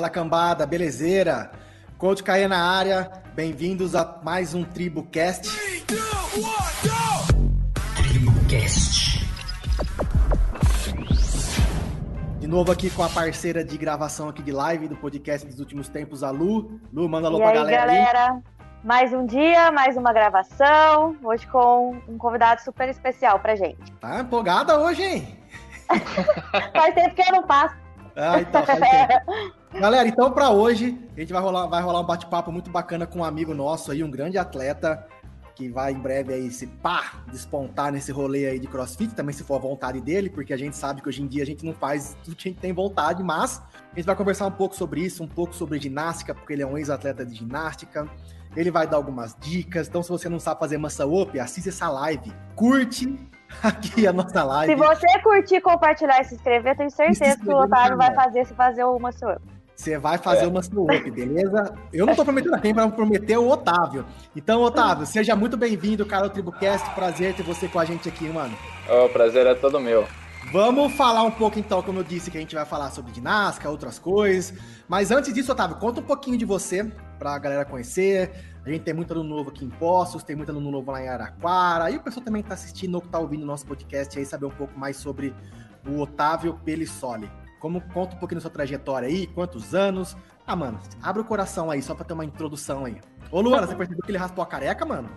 [0.00, 1.50] Fala cambada, belezeira?
[1.98, 5.46] Coach Caia na área, bem-vindos a mais um TribuCast.
[7.96, 9.26] TribuCast.
[12.38, 15.90] De novo aqui com a parceira de gravação aqui de live do podcast dos últimos
[15.90, 16.80] tempos, a Lu.
[16.90, 17.86] Lu, manda alô e pra aí, galera.
[17.86, 18.32] galera?
[18.32, 18.42] Aí.
[18.82, 23.92] Mais um dia, mais uma gravação, hoje com um convidado super especial pra gente.
[24.00, 25.38] Tá empolgada hoje, hein?
[26.72, 27.76] faz tempo que eu não passo.
[28.16, 29.50] Ah, então, faz tempo.
[29.72, 33.20] Galera, então para hoje a gente vai rolar, vai rolar um bate-papo muito bacana com
[33.20, 35.06] um amigo nosso aí, um grande atleta
[35.54, 39.44] que vai em breve aí se pá, despontar nesse rolê aí de crossfit, também se
[39.44, 41.74] for a vontade dele, porque a gente sabe que hoje em dia a gente não
[41.74, 43.62] faz tudo que a gente tem vontade, mas
[43.92, 46.66] a gente vai conversar um pouco sobre isso, um pouco sobre ginástica, porque ele é
[46.66, 48.08] um ex-atleta de ginástica.
[48.56, 49.86] Ele vai dar algumas dicas.
[49.86, 52.32] Então, se você não sabe fazer muscle up, assista essa live.
[52.56, 53.16] Curte
[53.62, 54.72] aqui a nossa live.
[54.72, 58.54] Se você curtir, compartilhar e se inscrever, tenho certeza que o Otávio vai fazer se
[58.54, 59.59] fazer o muscle up.
[59.80, 60.46] Você vai fazer é.
[60.46, 61.74] uma up, beleza?
[61.90, 64.04] Eu não tô prometendo a quem, para prometer o Otávio.
[64.36, 66.90] Então, Otávio, seja muito bem-vindo, cara, ao TribuCast.
[66.94, 68.54] Prazer ter você com a gente aqui, mano.
[68.86, 70.06] O oh, prazer é todo meu.
[70.52, 73.70] Vamos falar um pouco, então, como eu disse, que a gente vai falar sobre ginástica,
[73.70, 74.52] outras coisas.
[74.86, 76.84] Mas antes disso, Otávio, conta um pouquinho de você,
[77.18, 78.32] pra galera conhecer.
[78.62, 81.08] A gente tem muito aluno novo aqui em Poços, tem muito aluno novo lá em
[81.08, 81.90] Araquara.
[81.90, 84.26] E o pessoal também que tá assistindo ou que tá ouvindo o nosso podcast aí,
[84.26, 85.34] saber um pouco mais sobre
[85.88, 87.30] o Otávio Pelissoli.
[87.60, 90.16] Como conta um pouquinho da sua trajetória aí, quantos anos.
[90.46, 92.96] Ah, mano, abre o coração aí, só pra ter uma introdução aí.
[93.30, 95.10] Ô, Luana, você percebeu que ele raspou a careca, mano?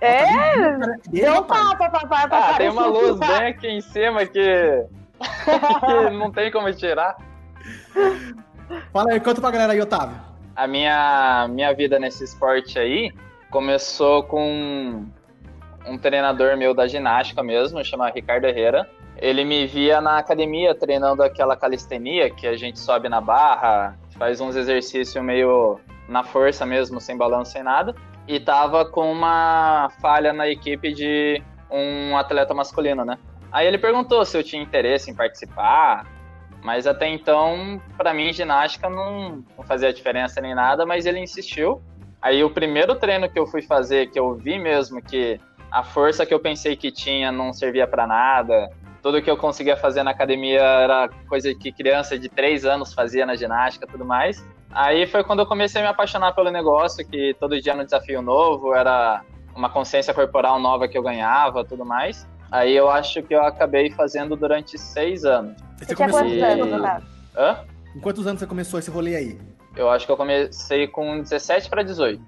[0.00, 0.76] É,
[1.08, 2.26] deu papo, papai.
[2.30, 4.84] Ah, tem uma luz bem aqui em cima que,
[5.86, 7.16] que não tem como tirar.
[8.92, 10.16] Fala aí, conta pra galera aí, Otávio.
[10.56, 13.12] A minha, minha vida nesse esporte aí
[13.50, 15.06] começou com
[15.86, 21.22] um treinador meu da ginástica mesmo, chama Ricardo Herrera ele me via na academia treinando
[21.22, 27.00] aquela calistenia que a gente sobe na barra, faz uns exercícios meio na força mesmo,
[27.00, 27.94] sem balanço, sem nada.
[28.26, 33.18] E tava com uma falha na equipe de um atleta masculino, né?
[33.52, 36.06] Aí ele perguntou se eu tinha interesse em participar,
[36.62, 41.82] mas até então, para mim, ginástica não, não fazia diferença nem nada, mas ele insistiu.
[42.20, 45.38] Aí o primeiro treino que eu fui fazer, que eu vi mesmo que
[45.70, 48.70] a força que eu pensei que tinha não servia para nada,
[49.04, 53.26] tudo que eu conseguia fazer na academia era coisa que criança de três anos fazia
[53.26, 54.42] na ginástica tudo mais.
[54.70, 58.22] Aí foi quando eu comecei a me apaixonar pelo negócio, que todo dia no desafio
[58.22, 59.20] novo, era
[59.54, 62.26] uma consciência corporal nova que eu ganhava tudo mais.
[62.50, 65.54] Aí eu acho que eu acabei fazendo durante seis anos.
[65.76, 66.20] Você, você começou...
[66.22, 67.04] quantos anos,
[67.36, 67.58] Hã?
[67.94, 69.38] Em quantos anos você começou esse rolê aí?
[69.76, 72.22] Eu acho que eu comecei com 17 para 18.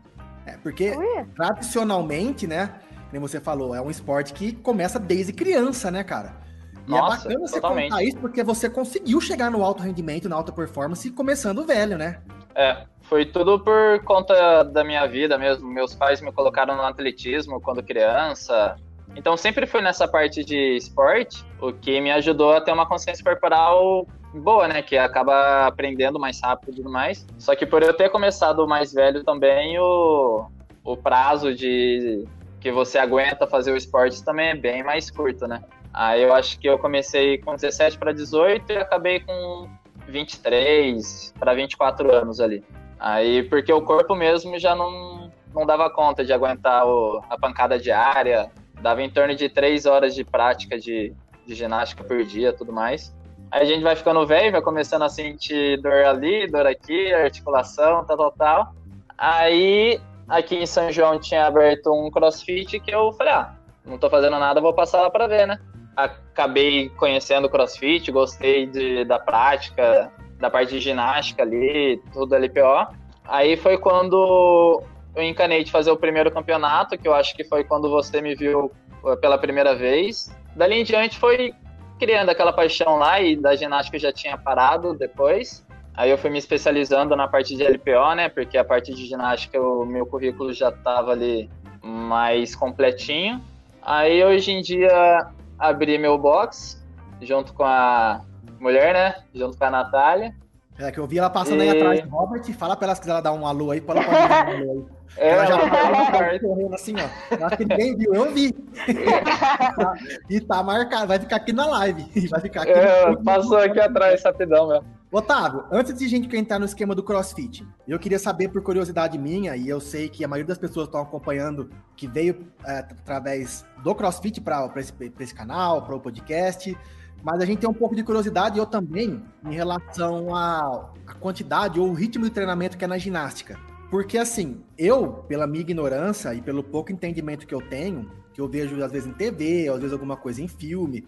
[0.45, 1.25] É, porque Ui.
[1.35, 2.75] tradicionalmente, né,
[3.11, 6.45] como você falou, é um esporte que começa desde criança, né, cara?
[6.89, 7.91] E é Nossa, é bacana você totalmente.
[7.91, 12.21] contar isso porque você conseguiu chegar no alto rendimento, na alta performance, começando velho, né?
[12.55, 15.69] É, foi tudo por conta da minha vida mesmo.
[15.69, 18.77] Meus pais me colocaram no atletismo quando criança.
[19.15, 23.25] Então sempre fui nessa parte de esporte, o que me ajudou a ter uma consciência
[23.25, 24.83] corporal boa, né?
[24.83, 27.27] Que acaba aprendendo mais rápido e tudo mais.
[27.39, 30.47] Só que por eu ter começado mais velho também, o,
[30.85, 32.25] o prazo de
[32.61, 35.63] que você aguenta fazer o esporte também é bem mais curto, né?
[35.97, 39.67] Aí eu acho que eu comecei com 17 para 18 e acabei com
[40.07, 42.63] 23 para 24 anos ali.
[43.01, 47.79] Aí, porque o corpo mesmo já não, não dava conta de aguentar o, a pancada
[47.79, 51.15] diária, dava em torno de 3 horas de prática de,
[51.47, 53.17] de ginástica por dia tudo mais.
[53.51, 58.05] Aí a gente vai ficando velho, vai começando a sentir dor ali, dor aqui, articulação,
[58.05, 58.75] tal, tal, tal.
[59.17, 64.11] Aí, aqui em São João tinha aberto um crossfit que eu falei, ah, não tô
[64.11, 65.59] fazendo nada, vou passar lá pra ver, né?
[65.97, 72.95] Acabei conhecendo o CrossFit, gostei de, da prática, da parte de ginástica ali, tudo LPO.
[73.25, 74.83] Aí foi quando
[75.15, 78.35] eu encanei de fazer o primeiro campeonato, que eu acho que foi quando você me
[78.35, 78.71] viu
[79.05, 80.31] eh, pela primeira vez.
[80.55, 81.55] Dali em diante foi
[81.99, 85.67] criando aquela paixão lá e da ginástica eu já tinha parado depois.
[85.95, 88.29] Aí eu fui me especializando na parte de LPO, né?
[88.29, 91.49] Porque a parte de ginástica o meu currículo já estava ali
[91.83, 93.43] mais completinho.
[93.81, 96.85] Aí hoje em dia abri meu box
[97.21, 98.23] junto com a
[98.61, 99.15] mulher, né?
[99.35, 100.35] Junto com a Natália.
[100.79, 101.71] É, que eu vi ela passando e...
[101.71, 102.45] aí atrás do Robert.
[102.55, 104.73] Fala pra ela se quiser dar um alô aí, pra ela pode dar um alô
[104.73, 104.97] aí.
[105.17, 107.47] É, ela já tá correndo assim, ó.
[107.47, 108.53] acho que ninguém viu, eu vi.
[110.29, 112.05] e tá marcado, vai ficar aqui na live.
[112.29, 112.73] Vai ficar aqui.
[112.73, 114.85] É, passou aqui atrás, rapidão mesmo.
[115.11, 119.17] Otávio, antes de a gente entrar no esquema do CrossFit, eu queria saber, por curiosidade
[119.17, 123.65] minha, e eu sei que a maioria das pessoas estão acompanhando, que veio é, através
[123.83, 126.77] do CrossFit para esse, esse canal, para o podcast,
[127.23, 131.89] Mas a gente tem um pouco de curiosidade, eu também, em relação à, quantidade ou
[131.89, 133.59] o ritmo de treinamento que é na ginástica.
[133.91, 138.49] Porque assim, eu, pela minha ignorância e pelo pouco entendimento que eu tenho, que eu
[138.49, 141.07] vejo às vezes em TV, às vezes alguma coisa em filme,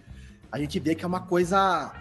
[0.51, 1.93] a gente vê que é uma coisa,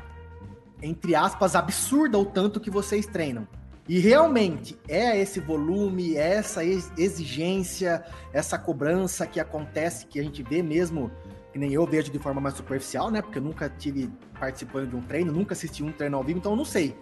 [0.82, 3.48] entre aspas, absurda o tanto que vocês treinam.
[3.88, 8.04] E realmente é esse volume, é essa exigência,
[8.34, 11.10] essa cobrança que acontece, que a gente vê mesmo,
[11.54, 13.22] que nem eu vejo de forma mais superficial, né?
[13.22, 16.52] Porque eu nunca tive participando de um treino, nunca assisti um treino ao vivo, então
[16.52, 16.98] eu não sei.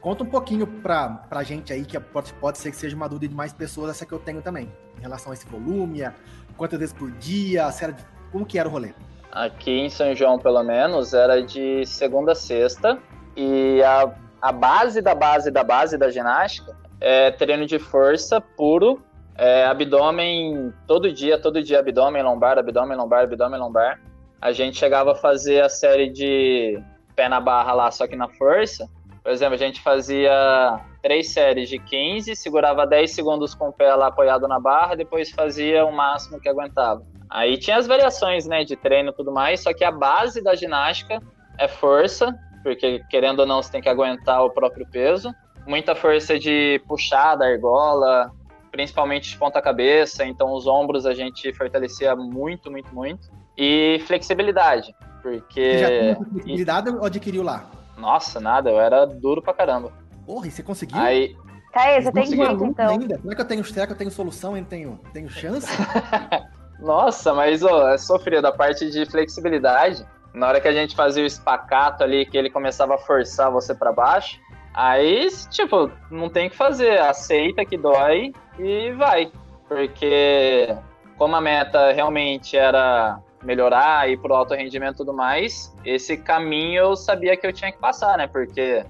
[0.00, 3.28] Conta um pouquinho pra, pra gente aí, que pode, pode ser que seja uma dúvida
[3.28, 6.14] de mais pessoas, essa que eu tenho também, em relação a esse volume, a
[6.56, 7.96] quantas vezes por dia, era,
[8.30, 8.94] como que era o rolê?
[9.32, 12.96] Aqui em São João, pelo menos, era de segunda a sexta,
[13.36, 19.00] e a, a base da base da base da ginástica é treino de força puro,
[19.36, 24.00] é, abdômen todo dia, todo dia abdômen, lombar, abdômen, lombar, abdômen, lombar.
[24.40, 26.80] A gente chegava a fazer a série de
[27.14, 28.88] pé na barra lá, só que na força,
[29.22, 33.94] por exemplo, a gente fazia três séries de 15, segurava 10 segundos com o pé
[33.94, 37.02] lá apoiado na barra, depois fazia o máximo que aguentava.
[37.28, 40.54] Aí tinha as variações, né, de treino e tudo mais, só que a base da
[40.54, 41.20] ginástica
[41.58, 42.34] é força,
[42.68, 45.34] porque querendo ou não você tem que aguentar o próprio peso.
[45.66, 48.30] Muita força de puxar da argola,
[48.70, 53.30] principalmente de ponta cabeça, então os ombros a gente fortalecia muito, muito, muito.
[53.56, 55.72] E flexibilidade, porque...
[55.72, 57.66] Você já tinha flexibilidade ou adquiriu lá?
[57.96, 59.92] Nossa, nada, eu era duro pra caramba.
[60.24, 61.00] Porra, e você conseguiu?
[61.00, 61.36] Aí.
[61.72, 62.88] Caê, você tem jeito, então.
[62.88, 63.18] Ainda?
[63.20, 65.68] Será que eu tenho, será que eu tenho solução e tenho, tenho chance?
[66.80, 68.46] Nossa, mas ó, é sofrido.
[68.46, 72.50] A parte de flexibilidade, na hora que a gente fazia o espacato ali, que ele
[72.50, 74.38] começava a forçar você para baixo,
[74.74, 76.98] aí, tipo, não tem o que fazer.
[77.00, 79.30] Aceita que dói e vai.
[79.66, 80.74] Porque
[81.16, 86.78] como a meta realmente era melhorar, ir pro alto rendimento e tudo mais, esse caminho
[86.78, 88.26] eu sabia que eu tinha que passar, né?
[88.26, 88.84] Porque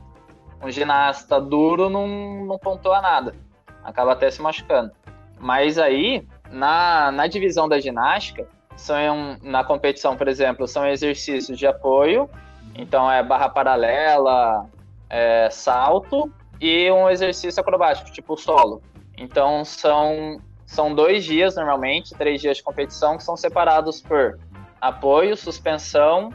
[0.63, 2.07] um ginasta duro não,
[2.45, 3.35] não pontua nada.
[3.83, 4.93] Acaba até se machucando.
[5.39, 8.47] Mas aí, na, na divisão da ginástica,
[8.79, 12.31] são na competição, por exemplo, são exercícios de apoio,
[12.75, 14.67] então é barra paralela,
[15.11, 18.81] é, salto e um exercício acrobático, tipo solo.
[19.17, 24.39] Então são são dois dias normalmente, três dias de competição, que são separados por
[24.81, 26.31] apoio, suspensão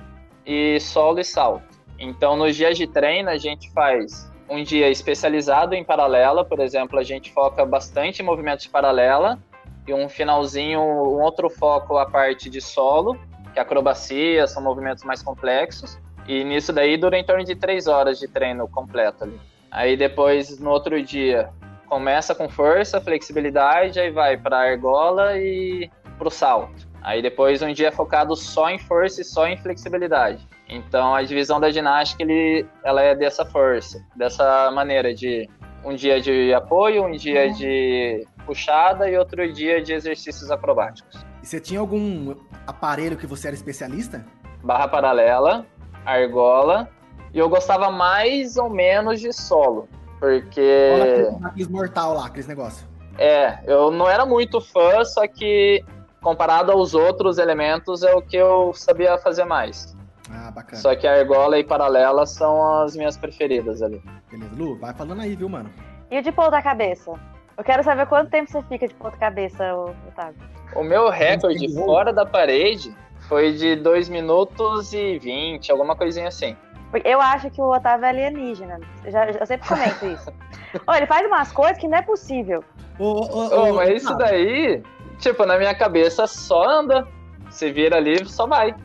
[0.46, 1.64] e solo e salto.
[2.00, 7.00] Então, nos dias de treino, a gente faz um dia especializado em paralela, por exemplo,
[7.00, 9.40] a gente foca bastante em movimentos de paralela,
[9.88, 13.18] e um finalzinho, um outro foco a parte de solo,
[13.54, 16.00] que é acrobacia, são movimentos mais complexos.
[16.28, 19.40] E nisso daí dura em torno de três horas de treino completo ali.
[19.70, 21.50] Aí depois, no outro dia,
[21.88, 26.88] começa com força, flexibilidade, aí vai para argola e para o salto.
[27.02, 30.48] Aí depois um dia é focado só em força e só em flexibilidade.
[30.70, 35.50] Então a divisão da ginástica ele, ela é dessa força, dessa maneira de
[35.84, 41.26] um dia de apoio, um dia de puxada e outro dia de exercícios acrobáticos.
[41.42, 42.36] E você tinha algum
[42.66, 44.26] aparelho que você era especialista?
[44.64, 45.66] Barra paralela,
[46.06, 46.90] argola,
[47.34, 49.88] e eu gostava mais ou menos de solo.
[50.20, 50.92] Porque.
[50.94, 52.88] Olha aqueles mortal lá, aqueles negócios.
[53.18, 55.84] É, eu não era muito fã, só que
[56.22, 59.96] comparado aos outros elementos é o que eu sabia fazer mais.
[60.32, 60.82] Ah, bacana.
[60.82, 64.02] Só que a argola e paralela são as minhas preferidas ali.
[64.32, 65.70] Beleza, Lu, vai falando aí, viu, mano?
[66.10, 67.12] E o de ponta cabeça?
[67.58, 69.76] Eu quero saber quanto tempo você fica de ponta cabeça,
[70.08, 70.36] Otávio.
[70.76, 72.96] O meu recorde fora da parede
[73.28, 76.56] foi de 2 minutos e 20, alguma coisinha assim.
[77.04, 78.80] Eu acho que o Otávio é alienígena.
[79.04, 80.32] Eu, já, eu sempre comento isso.
[80.88, 82.64] oh, ele faz umas coisas que não é possível.
[83.00, 84.84] Oh, oh, oh, mas isso daí,
[85.18, 87.08] tipo, na minha cabeça só anda.
[87.50, 88.76] Se vira ali, só vai.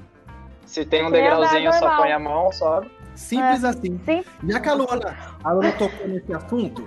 [0.64, 2.90] Se tem um degrauzinho, só põe a mão, sobe.
[3.14, 3.68] Simples é.
[3.68, 4.00] assim.
[4.04, 4.24] Sim.
[4.46, 6.84] Já que a Luana, a Luana tocou nesse assunto.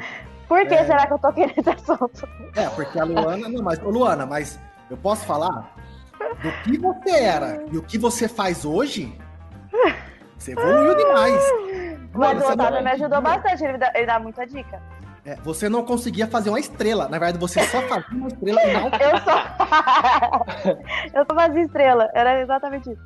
[0.51, 0.83] Por que é...
[0.83, 2.27] será que eu toquei nesse assunto?
[2.57, 3.47] É, porque a Luana.
[3.47, 5.73] Não, mas, Luana, mas eu posso falar?
[6.43, 9.17] Do que você era e o que você faz hoje,
[10.37, 11.41] você evoluiu demais.
[12.13, 12.83] Mas o Otávio não...
[12.83, 14.81] me ajudou bastante, ele dá, ele dá muita dica.
[15.23, 17.07] É, você não conseguia fazer uma estrela.
[17.07, 18.89] Na verdade, você só fazia uma estrela e não.
[18.99, 20.45] Eu só.
[21.15, 22.09] eu só fazia estrela.
[22.13, 23.01] Era exatamente isso.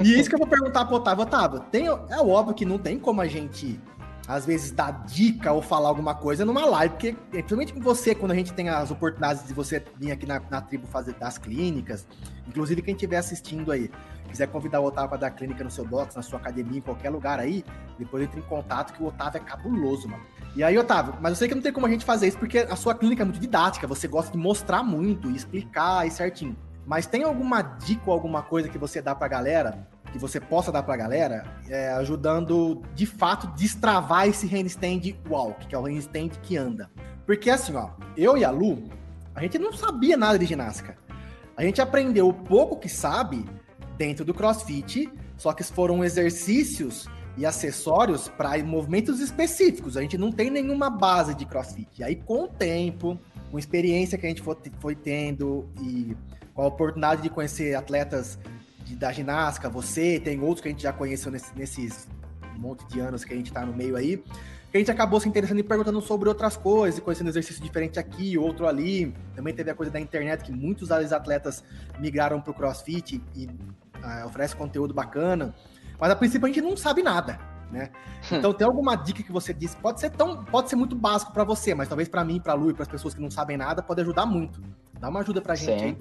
[0.00, 1.22] E isso que eu vou perguntar pro Otávio.
[1.22, 3.80] Otávio, tem, é óbvio que não tem como a gente,
[4.26, 8.32] às vezes, dar dica ou falar alguma coisa numa live, porque, principalmente com você, quando
[8.32, 12.06] a gente tem as oportunidades de você vir aqui na, na tribo fazer das clínicas,
[12.46, 13.90] inclusive quem estiver assistindo aí,
[14.28, 17.10] quiser convidar o Otávio para dar clínica no seu box, na sua academia, em qualquer
[17.10, 17.64] lugar aí,
[17.98, 20.22] depois entre em contato que o Otávio é cabuloso, mano.
[20.54, 22.58] E aí, Otávio, mas eu sei que não tem como a gente fazer isso porque
[22.58, 26.56] a sua clínica é muito didática, você gosta de mostrar muito e explicar aí certinho.
[26.86, 30.70] Mas tem alguma dica ou alguma coisa que você dá pra galera que você possa
[30.70, 36.30] dar pra galera, é, ajudando de fato destravar esse handstand walk, que é o handstand
[36.42, 36.90] que anda.
[37.24, 38.84] Porque assim, ó, eu e a Lu,
[39.34, 40.96] a gente não sabia nada de ginástica.
[41.56, 43.44] A gente aprendeu o pouco que sabe
[43.96, 49.96] dentro do CrossFit, só que foram exercícios e acessórios para movimentos específicos.
[49.96, 51.88] A gente não tem nenhuma base de CrossFit.
[51.98, 53.18] E aí, com o tempo,
[53.50, 54.42] com a experiência que a gente
[54.78, 56.14] foi tendo e
[56.54, 58.38] com a oportunidade de conhecer atletas
[58.84, 62.08] de, da ginástica, você, tem outros que a gente já conheceu nesse, nesses
[62.58, 64.22] monte de anos que a gente está no meio aí,
[64.70, 68.38] que a gente acabou se interessando e perguntando sobre outras coisas, conhecendo exercício diferente aqui,
[68.38, 69.14] outro ali.
[69.36, 71.62] Também teve a coisa da internet, que muitos atletas
[71.98, 75.54] migraram para o CrossFit e uh, oferece conteúdo bacana.
[76.00, 77.38] Mas a princípio a gente não sabe nada,
[77.70, 77.90] né?
[78.32, 78.36] Hum.
[78.36, 81.44] Então tem alguma dica que você disse, pode ser tão, pode ser muito básico para
[81.44, 83.82] você, mas talvez para mim, para Lu e para as pessoas que não sabem nada,
[83.82, 84.62] pode ajudar muito.
[84.98, 85.84] Dá uma ajuda pra gente Sim.
[85.84, 85.98] aí.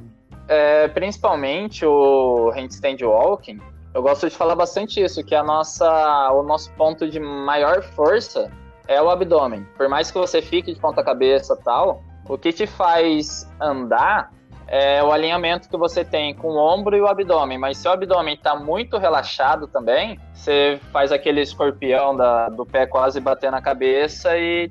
[0.52, 3.58] É, principalmente o handstand walking,
[3.94, 8.52] eu gosto de falar bastante isso, que a nossa, o nosso ponto de maior força
[8.86, 9.66] é o abdômen.
[9.78, 14.30] Por mais que você fique de ponta cabeça tal, o que te faz andar
[14.68, 17.58] é o alinhamento que você tem com o ombro e o abdômen.
[17.58, 22.86] Mas se o abdômen está muito relaxado também, você faz aquele escorpião da, do pé
[22.86, 24.70] quase bater na cabeça e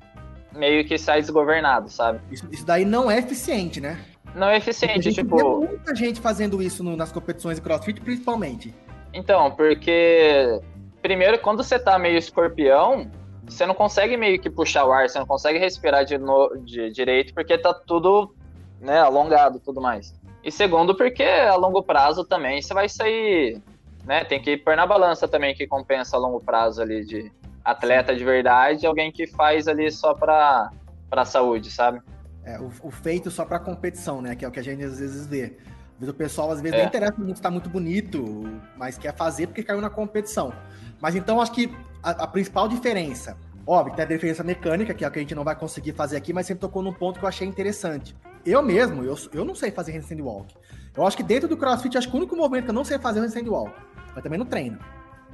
[0.53, 2.21] meio que sai desgovernado, sabe?
[2.31, 3.99] Isso, isso daí não é eficiente, né?
[4.35, 5.37] Não é eficiente, tipo.
[5.37, 8.75] Tem muita gente fazendo isso no, nas competições de crossfit, principalmente.
[9.13, 10.61] Então, porque.
[11.03, 13.11] Primeiro, quando você tá meio escorpião,
[13.47, 16.91] você não consegue meio que puxar o ar, você não consegue respirar de, no, de
[16.91, 18.35] direito, porque tá tudo
[18.81, 20.15] né, alongado tudo mais.
[20.43, 23.61] E segundo, porque a longo prazo também você vai sair,
[24.05, 27.31] né, tem que pôr na balança também que compensa a longo prazo ali de
[27.63, 30.71] atleta de verdade, alguém que faz ali só para
[31.11, 32.01] para saúde, sabe?
[32.45, 34.99] É, o, o feito só para competição, né, que é o que a gente às
[34.99, 35.57] vezes vê.
[36.01, 36.81] O pessoal às vezes é.
[36.81, 38.43] não interessa muito estar tá muito bonito,
[38.77, 40.53] mas quer fazer porque caiu na competição.
[41.01, 41.71] Mas então acho que
[42.03, 45.35] a, a principal diferença Óbvio, tem a diferença mecânica, que é o que a gente
[45.35, 48.17] não vai conseguir fazer aqui, mas sempre tocou num ponto que eu achei interessante.
[48.45, 50.55] Eu mesmo, eu, eu não sei fazer handstand walk.
[50.97, 52.99] Eu acho que dentro do CrossFit, acho que o único movimento que eu não sei
[52.99, 53.73] fazer é o handstand walk.
[54.15, 54.79] Mas também não treino.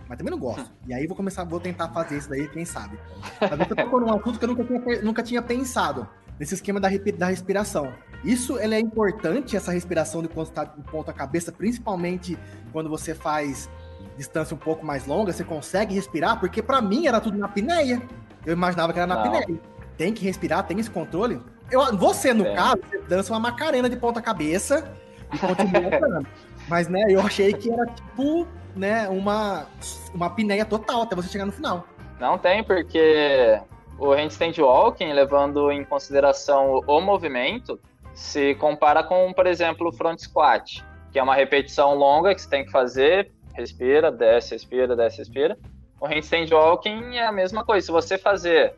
[0.09, 0.71] Mas também não gosto.
[0.87, 2.99] E aí vou começar, vou tentar fazer isso daí, quem sabe.
[3.41, 6.09] Mas eu tô num assunto que eu nunca tinha, nunca tinha pensado.
[6.39, 7.93] Nesse esquema da, da respiração.
[8.25, 12.39] Isso é importante, essa respiração de quando está de ponta cabeça, principalmente
[12.73, 13.71] quando você faz
[14.17, 18.03] distância um pouco mais longa, você consegue respirar, porque para mim era tudo na apneia.
[18.45, 19.61] Eu imaginava que era na apneia.
[19.97, 21.41] Tem que respirar, tem esse controle.
[21.71, 22.55] Eu, você, no é.
[22.55, 24.93] caso, você dança uma macarena de ponta cabeça
[25.33, 26.27] e continua andando.
[26.69, 29.67] Mas, né, eu achei que era tipo, né, uma,
[30.15, 31.87] uma apneia total até você chegar no final.
[32.21, 33.61] Não tem, porque
[33.99, 37.81] o handstand walking, levando em consideração o movimento,
[38.15, 42.49] se compara com, por exemplo, o front squat, que é uma repetição longa que você
[42.49, 45.59] tem que fazer, respira, desce, respira, desce, respira.
[46.01, 47.87] O handstand walking é a mesma coisa.
[47.87, 48.75] Se você fazer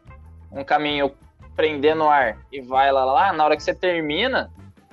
[0.53, 1.13] um caminho
[1.57, 4.51] prender no ar e vai lá, lá, na hora que você termina,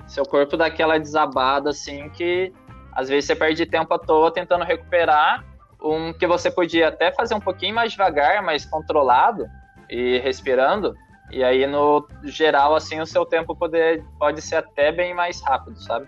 [0.08, 2.52] seu corpo dá aquela desabada assim que
[2.92, 5.44] às vezes você perde tempo à toa tentando recuperar
[5.80, 9.46] um que você podia até fazer um pouquinho mais devagar, mais controlado
[9.90, 10.94] e respirando.
[11.30, 15.80] E aí, no geral, assim, o seu tempo poder, pode ser até bem mais rápido,
[15.82, 16.06] sabe?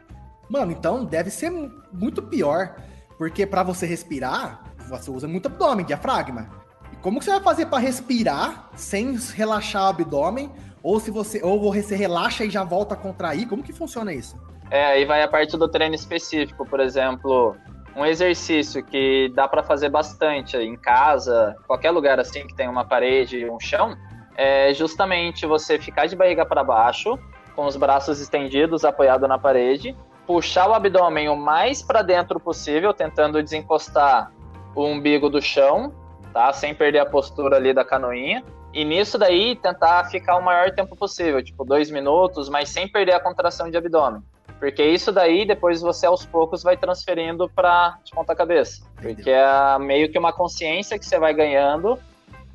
[0.49, 1.51] Mano, então deve ser
[1.93, 2.77] muito pior.
[3.19, 6.49] Porque para você respirar, você usa muito abdômen, diafragma.
[6.93, 10.51] E como que você vai fazer para respirar sem relaxar o abdômen?
[10.83, 13.49] Ou se você ou você relaxa e já volta a contrair?
[13.49, 14.37] Como que funciona isso?
[14.71, 17.57] É, aí vai a parte do treino específico, por exemplo,
[17.99, 22.85] um exercício que dá para fazer bastante em casa, qualquer lugar assim que tem uma
[22.85, 23.97] parede e um chão,
[24.37, 27.19] é justamente você ficar de barriga para baixo,
[27.57, 29.97] com os braços estendidos, apoiado na parede,
[30.29, 34.31] puxar o abdômen o mais para dentro possível, tentando desencostar
[34.77, 35.93] o umbigo do chão,
[36.33, 36.53] tá?
[36.53, 38.45] Sem perder a postura ali da canoinha.
[38.73, 43.15] E nisso daí, tentar ficar o maior tempo possível, tipo dois minutos, mas sem perder
[43.15, 44.23] a contração de abdômen.
[44.59, 48.83] Porque isso daí, depois você aos poucos vai transferindo para de ponta cabeça.
[49.01, 51.99] Porque é meio que uma consciência que você vai ganhando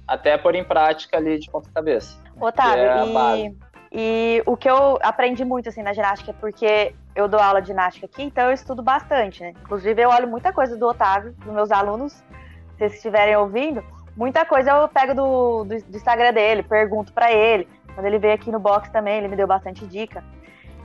[0.08, 2.18] até pôr em prática ali de ponta cabeça.
[2.40, 3.56] Otávio, é e,
[3.92, 7.68] e o que eu aprendi muito assim na ginástica, é porque eu dou aula de
[7.68, 9.54] ginástica aqui, então eu estudo bastante, né?
[9.62, 12.24] Inclusive, eu olho muita coisa do Otávio, dos meus alunos, se
[12.78, 13.84] vocês estiverem ouvindo.
[14.16, 17.68] Muita coisa eu pego do, do, do Instagram dele, pergunto para ele.
[17.94, 20.24] Quando ele veio aqui no box também, ele me deu bastante dica.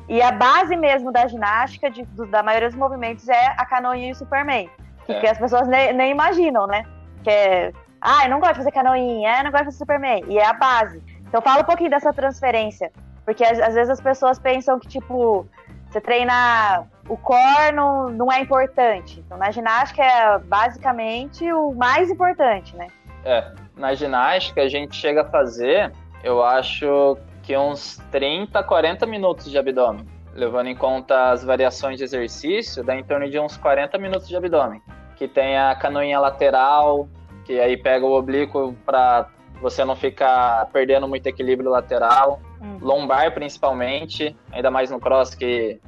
[0.08, 4.08] E a base mesmo da ginástica, de, do, da maioria dos movimentos, é a canoinha
[4.08, 4.70] e o Superman.
[5.04, 5.20] Que, é.
[5.20, 6.84] que as pessoas nem, nem, imaginam, né?
[7.22, 10.24] Que é, ah, eu não gosto de fazer canoinha, eu não gosto de fazer Superman.
[10.28, 11.02] E é a base.
[11.26, 12.90] Então fala um pouquinho dessa transferência.
[13.24, 15.46] Porque às, às vezes as pessoas pensam que, tipo,
[15.90, 19.20] você treina o core não, não é importante.
[19.20, 22.86] Então, na ginástica é basicamente o mais importante, né?
[23.24, 27.18] É, na ginástica a gente chega a fazer, eu acho
[27.48, 30.04] que uns 30, 40 minutos de abdômen.
[30.34, 34.36] Levando em conta as variações de exercício, dá em torno de uns 40 minutos de
[34.36, 34.82] abdômen.
[35.16, 37.08] Que tem a canoinha lateral,
[37.46, 39.30] que aí pega o oblíquo para
[39.62, 42.38] você não ficar perdendo muito equilíbrio lateral.
[42.60, 42.80] Uhum.
[42.82, 45.80] Lombar, principalmente, ainda mais no cross, que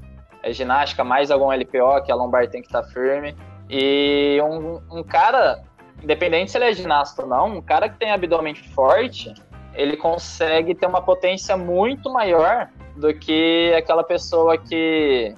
[0.42, 3.36] é ginástica, mais algum LPO, que a lombar tem que estar tá firme.
[3.68, 5.62] E um, um cara,
[6.02, 9.34] independente se ele é ginasta ou não, um cara que tem abdômen forte,
[9.74, 15.34] ele consegue ter uma potência muito maior do que aquela pessoa que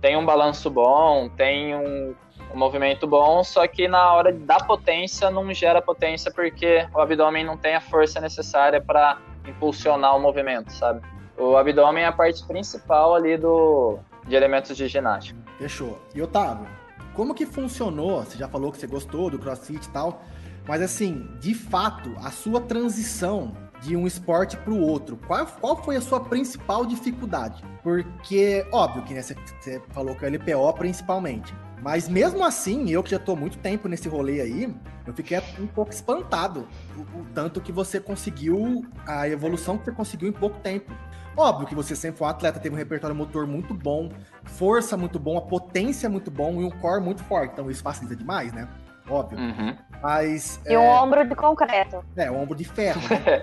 [0.00, 2.14] tem um balanço bom, tem um,
[2.52, 7.44] um, movimento bom, só que na hora da potência não gera potência porque o abdômen
[7.44, 11.00] não tem a força necessária para impulsionar o movimento, sabe?
[11.36, 15.38] O abdômen é a parte principal ali do, de elementos de ginástica.
[15.58, 15.98] Fechou.
[16.14, 16.66] E Otávio,
[17.14, 18.22] como que funcionou?
[18.22, 20.22] Você já falou que você gostou do CrossFit e tal,
[20.66, 23.52] mas assim, de fato, a sua transição
[23.84, 27.62] de um esporte para o outro, qual, qual foi a sua principal dificuldade?
[27.82, 33.02] Porque, óbvio que né, você, você falou que é LPO principalmente, mas mesmo assim, eu
[33.02, 34.74] que já estou muito tempo nesse rolê aí,
[35.06, 39.92] eu fiquei um pouco espantado o, o, tanto que você conseguiu, a evolução que você
[39.92, 40.90] conseguiu em pouco tempo.
[41.36, 44.08] Óbvio que você sempre foi um atleta, teve um repertório motor muito bom,
[44.44, 47.52] força muito bom, a potência muito bom e um core muito forte.
[47.52, 48.66] Então isso facilita demais, né?
[49.08, 49.38] Óbvio.
[49.38, 49.76] Uhum.
[50.02, 50.60] Mas.
[50.66, 50.78] E é...
[50.78, 52.04] um ombro de concreto.
[52.16, 53.00] É, um ombro de ferro.
[53.08, 53.42] Né?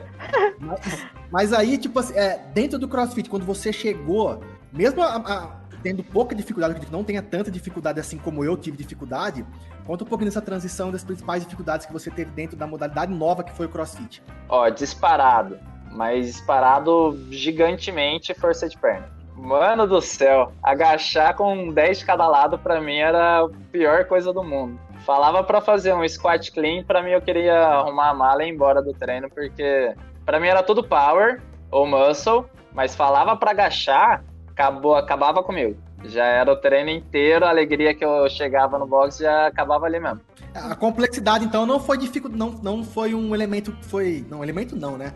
[0.60, 4.42] mas, mas, aí, tipo assim, é, dentro do CrossFit, quando você chegou,
[4.72, 5.48] mesmo a, a,
[5.84, 9.46] tendo pouca dificuldade, que não tenha tanta dificuldade assim como eu tive dificuldade,
[9.86, 13.44] conta um pouquinho dessa transição das principais dificuldades que você teve dentro da modalidade nova
[13.44, 14.24] que foi o CrossFit.
[14.50, 15.58] Ó, disparado
[15.92, 19.10] mas disparado gigantemente força de perna.
[19.36, 24.32] Mano do céu, agachar com 10 de cada lado para mim era a pior coisa
[24.32, 24.80] do mundo.
[25.06, 28.54] Falava para fazer um squat clean, para mim eu queria arrumar a mala e ir
[28.54, 34.24] embora do treino, porque para mim era tudo power ou muscle, mas falava para agachar,
[34.48, 35.76] acabou, acabava comigo.
[36.04, 40.00] Já era o treino inteiro, a alegria que eu chegava no box já acabava ali
[40.00, 40.22] mesmo.
[40.54, 44.26] A complexidade, então, não foi dificuldade, não, não foi um elemento, foi.
[44.30, 45.14] Não, elemento não, né?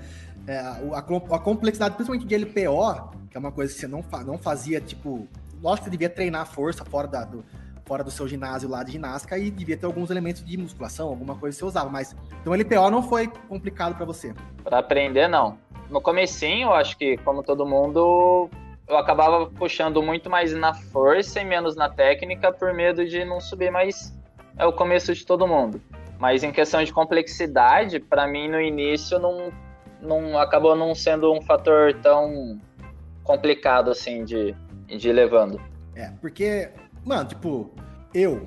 [0.47, 4.23] É, a, a, complexidade, principalmente de LPO, que é uma coisa que você não, fa,
[4.23, 5.27] não fazia, tipo.
[5.61, 7.43] Lógico que você devia treinar força fora, da, do,
[7.85, 11.35] fora do seu ginásio lá de ginástica e devia ter alguns elementos de musculação, alguma
[11.35, 12.15] coisa que você usava, mas.
[12.41, 14.33] Então LPO não foi complicado para você?
[14.63, 15.57] Para aprender, não.
[15.89, 18.49] No comecinho, eu acho que, como todo mundo,
[18.87, 23.39] eu acabava puxando muito mais na força e menos na técnica por medo de não
[23.39, 24.15] subir, mas
[24.57, 25.79] é o começo de todo mundo.
[26.17, 29.51] Mas em questão de complexidade, para mim no início não
[30.01, 32.59] não acabou não sendo um fator tão
[33.23, 34.55] complicado assim de,
[34.87, 35.59] de ir levando.
[35.95, 36.69] É, porque,
[37.05, 37.71] mano, tipo,
[38.13, 38.45] eu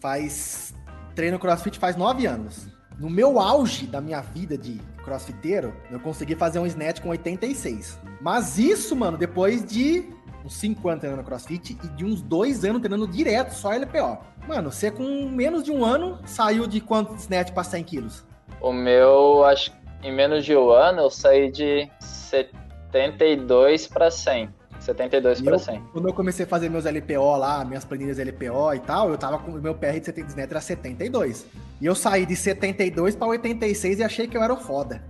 [0.00, 0.74] faz
[1.14, 2.66] treino crossfit faz nove anos.
[2.98, 7.98] No meu auge da minha vida de crossfiteiro, eu consegui fazer um snatch com 86.
[8.20, 10.04] Mas isso, mano, depois de
[10.44, 14.18] uns 5 anos treinando crossfit e de uns dois anos treinando direto só LPO.
[14.46, 18.24] Mano, você com menos de um ano saiu de quanto snatch para 100 quilos?
[18.60, 24.48] O meu, acho em menos de um ano, eu saí de 72 para 100.
[24.80, 25.82] 72 para 100.
[25.92, 29.38] Quando eu comecei a fazer meus LPO lá, minhas planilhas LPO e tal, eu tava
[29.38, 31.46] com o meu PR de 70 metros era 72.
[31.80, 35.02] E eu saí de 72 para 86 e achei que eu era o foda.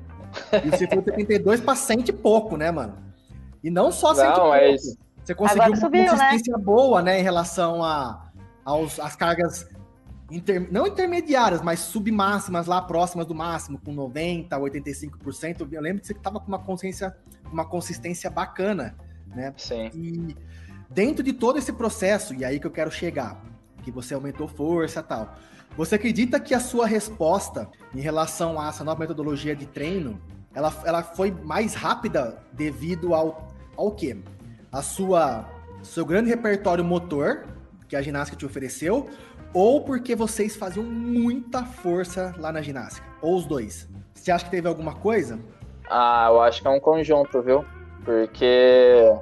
[0.64, 2.96] E você foi de 72 para 100 e pouco, né, mano?
[3.62, 4.50] E não só 100 não, e pouco.
[4.50, 4.96] Mas...
[5.24, 6.18] Você conseguiu subiu, uma né?
[6.18, 6.64] consistência né?
[6.64, 8.30] boa, né, em relação a,
[8.64, 9.68] aos, às cargas
[10.30, 15.68] inter, não intermediárias, mas submáximas lá próximas do máximo, com 90, 85%.
[15.70, 17.14] Eu lembro que você estava com uma consciência,
[17.52, 18.96] uma consistência bacana,
[19.35, 19.53] né?
[19.57, 19.90] Sim.
[19.95, 20.37] E
[20.88, 23.43] dentro de todo esse processo, e aí que eu quero chegar,
[23.83, 25.35] que você aumentou força, tal.
[25.77, 30.21] Você acredita que a sua resposta em relação a essa nova metodologia de treino,
[30.55, 34.19] ela, ela foi mais rápida devido ao ao quê?
[34.71, 35.49] A sua
[35.83, 37.47] seu grande repertório motor
[37.88, 39.09] que a ginástica te ofereceu
[39.55, 43.07] ou porque vocês faziam muita força lá na ginástica?
[43.23, 43.88] Ou os dois?
[44.14, 45.40] Você acha que teve alguma coisa?
[45.88, 47.64] Ah, eu acho que é um conjunto, viu?
[48.04, 49.12] Porque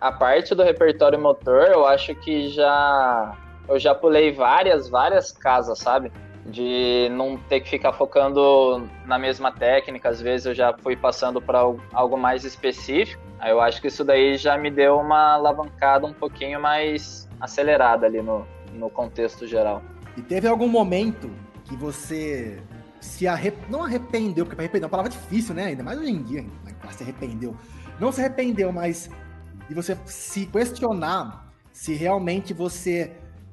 [0.00, 3.36] a parte do repertório motor, eu acho que já
[3.68, 6.12] eu já pulei várias, várias casas, sabe?
[6.44, 11.40] De não ter que ficar focando na mesma técnica, às vezes eu já fui passando
[11.42, 11.60] para
[11.92, 13.20] algo mais específico.
[13.38, 18.06] Aí eu acho que isso daí já me deu uma alavancada um pouquinho mais acelerada
[18.06, 19.82] ali no, no contexto geral.
[20.16, 21.30] E teve algum momento
[21.64, 22.62] que você
[23.00, 23.56] se arrep...
[23.68, 25.66] não arrependeu, porque arrepender é uma palavra difícil, né?
[25.66, 26.74] Ainda mais hoje em dia, né?
[26.90, 27.56] se arrependeu.
[27.98, 29.10] Não se arrependeu, mas
[29.68, 33.12] de você se questionar se realmente você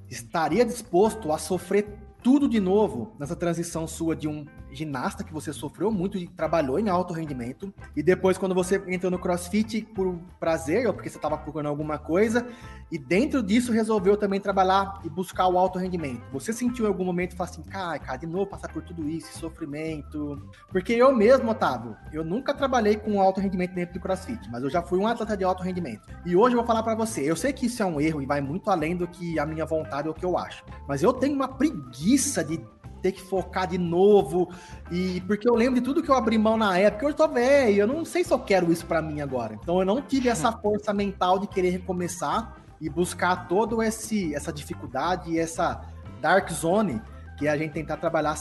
[0.10, 1.88] estaria disposto a sofrer
[2.22, 6.80] tudo de novo nessa transição sua de um ginasta que você sofreu muito e trabalhou
[6.80, 7.74] em alto rendimento.
[7.96, 11.98] E depois, quando você entrou no crossfit por prazer, ou porque você estava procurando alguma
[11.98, 12.46] coisa,
[12.92, 16.22] e dentro disso resolveu também trabalhar e buscar o alto rendimento.
[16.32, 19.38] Você sentiu em algum momento falou assim, cara, cara, de novo passar por tudo isso,
[19.40, 20.42] sofrimento.
[20.70, 24.70] Porque eu mesmo, Otávio, eu nunca trabalhei com alto rendimento dentro do crossfit, mas eu
[24.70, 26.08] já fui um atleta de alto rendimento.
[26.26, 28.26] E hoje eu vou falar para você, eu sei que isso é um erro e
[28.26, 31.12] vai muito além do que a minha vontade ou o que eu acho, mas eu
[31.14, 32.60] tenho uma preguiça de
[33.04, 34.50] ter que focar de novo.
[34.90, 37.82] E porque eu lembro de tudo que eu abri mão na época, eu tô velho,
[37.82, 39.54] eu não sei se eu quero isso para mim agora.
[39.62, 44.52] Então eu não tive essa força mental de querer recomeçar e buscar todo esse essa
[44.52, 45.82] dificuldade e essa
[46.22, 47.02] dark zone
[47.38, 48.36] que a gente tentar trabalhar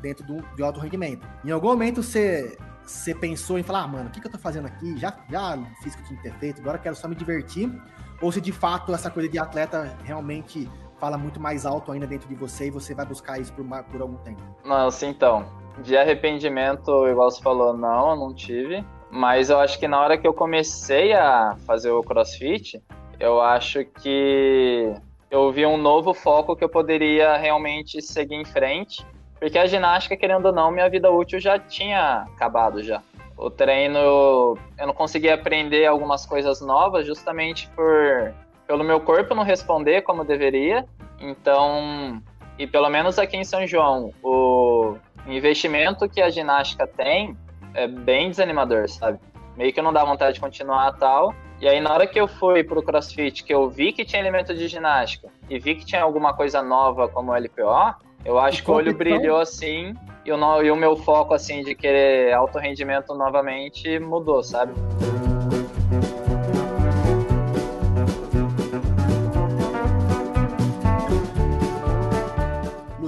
[0.00, 1.26] dentro do, de alto rendimento.
[1.44, 4.38] Em algum momento você você pensou em falar, ah, mano, o que, que eu tô
[4.38, 4.98] fazendo aqui?
[4.98, 7.72] Já, já fiz o que tinha que ter feito, agora quero só me divertir.
[8.20, 10.68] Ou se de fato essa coisa de atleta realmente
[11.02, 14.00] fala muito mais alto ainda dentro de você e você vai buscar isso por, por
[14.00, 14.40] algum tempo?
[14.64, 15.44] Nossa, então,
[15.78, 18.84] de arrependimento, igual você falou, não, eu não tive.
[19.10, 22.80] Mas eu acho que na hora que eu comecei a fazer o crossfit,
[23.18, 24.94] eu acho que
[25.28, 29.04] eu vi um novo foco que eu poderia realmente seguir em frente.
[29.40, 33.02] Porque a ginástica, querendo ou não, minha vida útil já tinha acabado já.
[33.36, 38.32] O treino, eu não conseguia aprender algumas coisas novas justamente por
[38.72, 40.86] pelo meu corpo não responder como deveria.
[41.20, 42.22] Então,
[42.58, 47.36] e pelo menos aqui em São João, o investimento que a ginástica tem
[47.74, 49.18] é bem desanimador, sabe?
[49.58, 51.34] Meio que não dá vontade de continuar tal.
[51.60, 54.54] E aí, na hora que eu fui pro CrossFit, que eu vi que tinha elemento
[54.54, 58.74] de ginástica e vi que tinha alguma coisa nova como LPO, eu acho que o
[58.74, 63.98] olho brilhou assim e o, e o meu foco, assim, de querer alto rendimento novamente
[63.98, 64.72] mudou, sabe?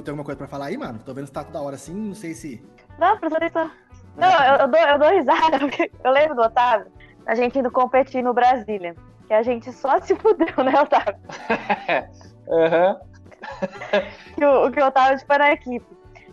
[0.05, 1.01] Tem alguma coisa pra falar aí, mano?
[1.05, 2.63] Tô vendo se tá toda hora assim, não sei se.
[2.99, 3.71] Não, professor, isso.
[4.17, 6.87] Não, eu, eu, dou, eu dou risada, porque eu lembro do Otávio,
[7.27, 8.95] a gente indo competir no Brasília.
[9.27, 11.17] Que a gente só se fudeu, né, Otávio?
[12.49, 12.91] Aham.
[12.91, 13.15] uhum.
[14.37, 15.87] que, o, que o Otávio tipo, era a equipe.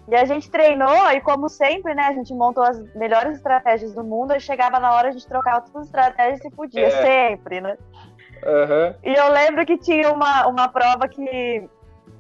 [0.08, 4.04] E a gente treinou, e como sempre, né, a gente montou as melhores estratégias do
[4.04, 6.90] mundo, e chegava na hora a gente trocava todas as estratégias e se podia, é.
[6.90, 7.78] sempre, né?
[8.44, 8.96] Uhum.
[9.04, 11.70] E eu lembro que tinha uma, uma prova que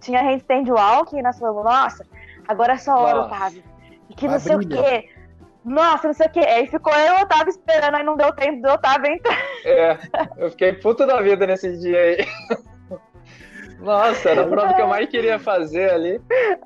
[0.01, 2.05] tinha handstand walking, e nós falamos, nossa,
[2.47, 3.35] agora é só hora, nossa.
[3.35, 3.63] Otávio.
[4.09, 5.09] E que não sei o quê.
[5.63, 6.39] Nossa, não sei o quê.
[6.39, 9.37] Aí ficou eu e o Otávio esperando, aí não deu tempo do Otávio entrar.
[9.63, 9.97] É,
[10.37, 12.27] eu fiquei puto da vida nesse dia aí.
[13.79, 16.21] Nossa, era a prova que eu mais queria fazer ali.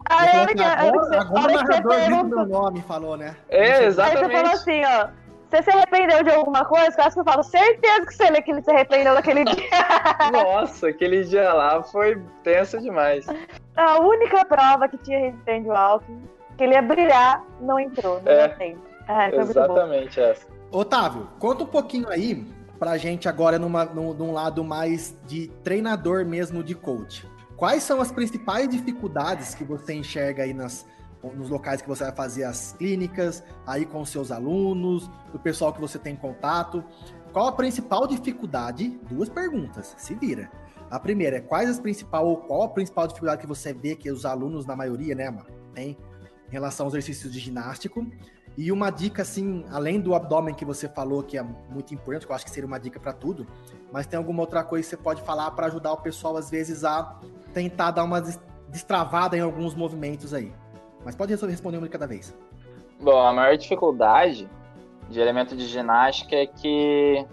[0.09, 3.35] Aí, eu, eu, agora, agora o narrador viu meu nome, falou, né?
[3.47, 4.17] É, exatamente.
[4.17, 5.24] Aí você falou assim, ó.
[5.49, 6.95] Você se arrependeu de alguma coisa?
[6.97, 9.69] Eu acho que eu falo, certeza que você que ele se arrependeu daquele dia.
[10.31, 13.25] Nossa, aquele dia lá foi tenso demais.
[13.75, 16.17] A única prova que tinha resistente o álcool,
[16.57, 18.21] que ele ia brilhar, não entrou.
[18.21, 18.75] Não é.
[19.07, 20.47] Ah, exatamente essa.
[20.71, 22.43] Otávio, conta um pouquinho aí
[22.79, 27.29] pra gente agora numa, num, num lado mais de treinador mesmo de coach.
[27.55, 30.85] Quais são as principais dificuldades que você enxerga aí nas,
[31.33, 35.81] nos locais que você vai fazer as clínicas, aí com seus alunos, o pessoal que
[35.81, 36.83] você tem contato.
[37.33, 38.99] Qual a principal dificuldade?
[39.09, 40.49] Duas perguntas, se vira.
[40.89, 44.09] A primeira é quais as principal ou qual a principal dificuldade que você vê que
[44.11, 45.35] os alunos, na maioria, né,
[45.73, 45.97] tem
[46.47, 48.05] em relação aos exercícios de ginástico.
[48.57, 52.31] E uma dica, assim, além do abdômen que você falou, que é muito importante, que
[52.31, 53.45] eu acho que seria uma dica para tudo,
[53.91, 56.85] mas tem alguma outra coisa que você pode falar para ajudar o pessoal, às vezes,
[56.85, 57.19] a
[57.53, 58.21] tentar dar uma
[58.69, 60.53] destravada em alguns movimentos aí.
[61.05, 62.35] Mas pode responder uma de cada vez.
[62.99, 64.49] Bom, a maior dificuldade
[65.07, 67.25] de elemento de ginástica é que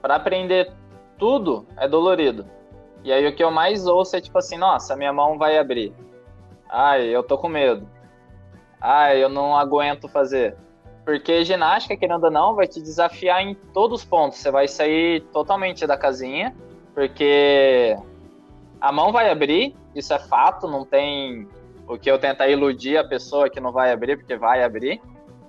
[0.00, 0.72] para aprender
[1.18, 2.46] tudo é dolorido.
[3.04, 5.92] E aí o que eu mais ouço é tipo assim, nossa, minha mão vai abrir.
[6.68, 7.86] Ai, eu tô com medo.
[8.80, 10.56] Ai, eu não aguento fazer.
[11.04, 14.38] Porque ginástica, querendo ou não, vai te desafiar em todos os pontos.
[14.38, 16.56] Você vai sair totalmente da casinha,
[16.94, 17.96] porque
[18.80, 21.48] a mão vai abrir, isso é fato, não tem
[21.92, 25.00] o que eu tentar iludir a pessoa que não vai abrir, porque vai abrir.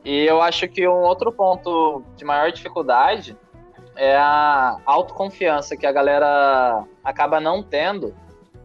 [0.03, 3.37] E eu acho que um outro ponto de maior dificuldade
[3.95, 8.13] é a autoconfiança que a galera acaba não tendo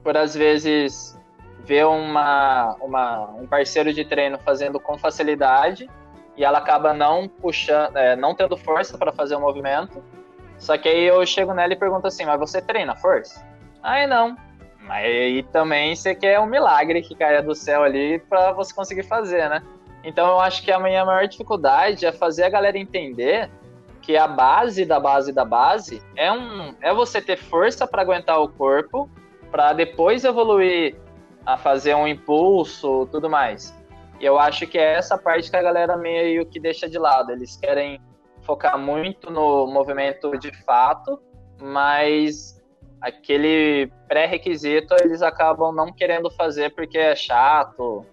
[0.03, 1.19] por às vezes
[1.65, 5.89] ver uma, uma, um parceiro de treino fazendo com facilidade
[6.37, 10.03] e ela acaba não puxando, é, não tendo força para fazer o movimento.
[10.57, 13.47] Só que aí eu chego nela e pergunto assim: Mas você treina força?
[13.83, 14.37] Aí não.
[14.89, 19.03] Mas aí também você quer um milagre que caia do céu ali para você conseguir
[19.03, 19.63] fazer, né?
[20.03, 23.51] Então eu acho que a minha maior dificuldade é fazer a galera entender
[24.01, 28.41] que a base da base da base é um é você ter força para aguentar
[28.41, 29.11] o corpo,
[29.51, 30.97] para depois evoluir
[31.45, 33.77] a fazer um impulso, tudo mais.
[34.19, 37.31] E eu acho que é essa parte que a galera meio que deixa de lado.
[37.31, 38.01] Eles querem
[38.41, 41.21] focar muito no movimento de fato,
[41.61, 42.58] mas
[43.01, 48.05] aquele pré-requisito eles acabam não querendo fazer porque é chato,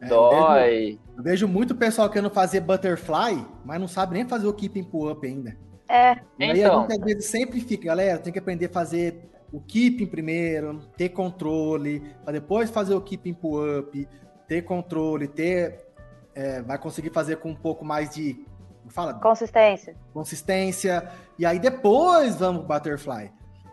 [0.00, 0.36] é, dói.
[0.36, 4.52] Eu vejo, eu vejo, muito pessoal querendo fazer butterfly, mas não sabe nem fazer o
[4.52, 5.56] keeping pull-up ainda.
[5.88, 6.16] É.
[6.38, 6.78] E aí então.
[6.78, 10.80] a gente às vezes sempre fica, galera, tem que aprender a fazer o keeping primeiro,
[10.96, 14.08] ter controle, para depois fazer o keeping pull-up,
[14.46, 15.86] ter controle, ter.
[16.34, 18.44] É, vai conseguir fazer com um pouco mais de.
[18.90, 19.14] Fala?
[19.14, 19.96] Consistência.
[20.14, 21.10] Consistência.
[21.38, 23.30] E aí depois vamos pro butterfly.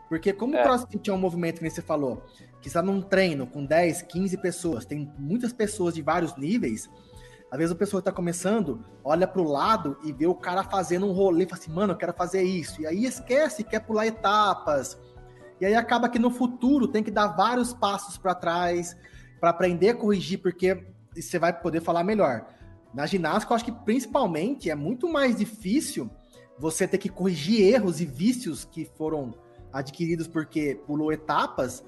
[0.10, 0.62] Porque como é.
[0.62, 2.24] o CrossFit é um movimento que você falou,
[2.62, 6.90] que está num treino com 10, 15 pessoas, tem muitas pessoas de vários níveis.
[7.52, 11.06] Às vezes a pessoa está começando, olha para o lado e vê o cara fazendo
[11.06, 12.82] um rolê, fala assim, mano, eu quero fazer isso.
[12.82, 14.98] E aí esquece, quer pular etapas.
[15.60, 18.96] E aí acaba que no futuro tem que dar vários passos para trás,
[19.40, 22.46] para aprender a corrigir, porque você vai poder falar melhor.
[22.94, 26.10] Na ginástica, eu acho que principalmente é muito mais difícil
[26.58, 29.34] você ter que corrigir erros e vícios que foram
[29.76, 31.84] adquiridos porque pulou etapas,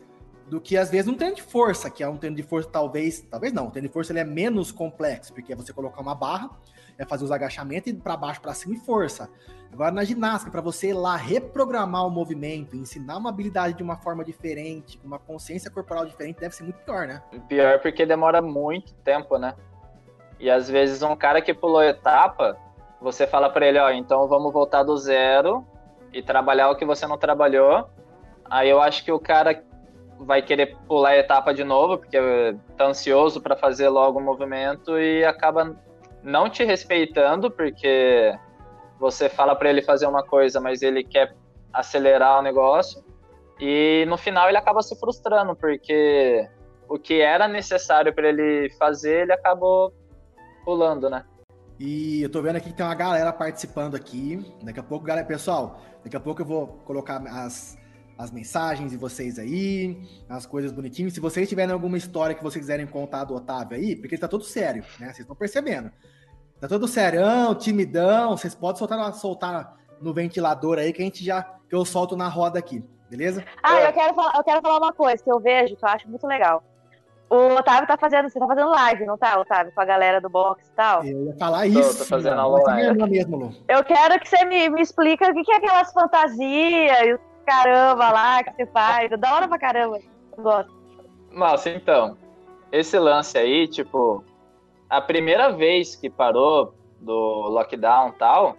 [0.47, 3.21] do que às vezes um treino de força, que é um treino de força talvez,
[3.21, 6.15] talvez não, o treino de força ele é menos complexo, porque é você colocar uma
[6.15, 6.50] barra,
[6.97, 9.30] é fazer os agachamentos e para baixo, para cima e força.
[9.71, 13.97] Agora na ginástica, para você ir lá reprogramar o movimento, ensinar uma habilidade de uma
[13.97, 17.21] forma diferente, uma consciência corporal diferente, deve ser muito pior, né?
[17.47, 19.54] Pior porque demora muito tempo, né?
[20.39, 22.58] E às vezes um cara que pulou etapa,
[23.02, 25.65] você fala para ele, ó, então vamos voltar do zero
[26.13, 27.89] e trabalhar o que você não trabalhou.
[28.50, 29.63] Aí eu acho que o cara
[30.20, 32.17] vai querer pular a etapa de novo, porque
[32.76, 35.76] tá ansioso para fazer logo o movimento e acaba
[36.24, 38.34] não te respeitando, porque
[39.00, 41.36] você fala para ele fazer uma coisa, mas ele quer
[41.72, 43.04] acelerar o negócio.
[43.60, 46.48] E no final ele acaba se frustrando, porque
[46.89, 49.93] o que era necessário para ele fazer, ele acabou
[50.63, 51.24] pulando, né?
[51.80, 54.44] E eu tô vendo aqui que tem uma galera participando aqui.
[54.63, 57.78] Daqui a pouco, galera, pessoal, daqui a pouco eu vou colocar as,
[58.18, 61.13] as mensagens de vocês aí, as coisas bonitinhas.
[61.13, 64.28] Se vocês tiverem alguma história que vocês quiserem contar do Otávio aí, porque ele tá
[64.28, 65.08] todo sério, né?
[65.08, 65.92] Vocês estão percebendo.
[66.60, 68.36] Tá todo serião, timidão.
[68.36, 71.44] Vocês podem soltar, soltar no ventilador aí que a gente já.
[71.70, 73.46] que eu solto na roda aqui, beleza?
[73.62, 76.10] Ah, eu quero, falar, eu quero falar uma coisa que eu vejo, que eu acho
[76.10, 76.63] muito legal.
[77.30, 79.74] O Otávio tá fazendo, você tá fazendo live, não tá, Otávio?
[79.74, 81.04] Com a galera do box e tal.
[81.04, 81.98] Eu ia falar isso.
[81.98, 83.10] Tô, tô fazendo a live.
[83.10, 83.54] Mesmo, Lu.
[83.68, 87.20] Eu quero que você me, me explique o que, que é aquelas fantasias e o
[87.46, 89.10] caramba lá que você faz.
[89.20, 90.00] Da hora pra caramba.
[90.38, 90.72] Eu gosto.
[91.32, 92.18] Nossa, então.
[92.72, 94.24] Esse lance aí, tipo,
[94.90, 97.13] a primeira vez que parou do
[97.50, 98.58] lockdown e tal,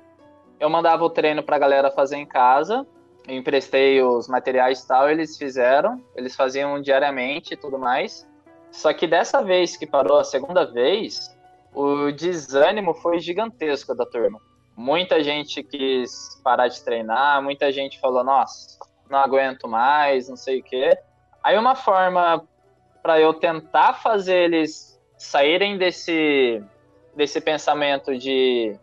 [0.61, 2.87] eu mandava o treino pra galera fazer em casa,
[3.27, 8.28] eu emprestei os materiais e tal, eles fizeram, eles faziam diariamente e tudo mais.
[8.71, 11.37] Só que dessa vez que parou a segunda vez,
[11.75, 14.41] o desânimo foi gigantesco da turma.
[14.77, 18.79] Muita gente quis parar de treinar, muita gente falou, nossa,
[19.11, 20.97] não aguento mais, não sei o quê.
[21.43, 22.47] Aí uma forma
[23.03, 26.63] para eu tentar fazer eles saírem desse,
[27.17, 28.77] desse pensamento de,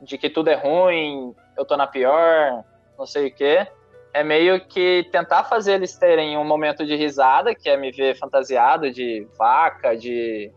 [0.00, 2.64] de que tudo é ruim, eu tô na pior,
[2.98, 3.66] não sei o quê,
[4.12, 8.16] é meio que tentar fazer eles terem um momento de risada, que é me ver
[8.16, 10.52] fantasiado de vaca, de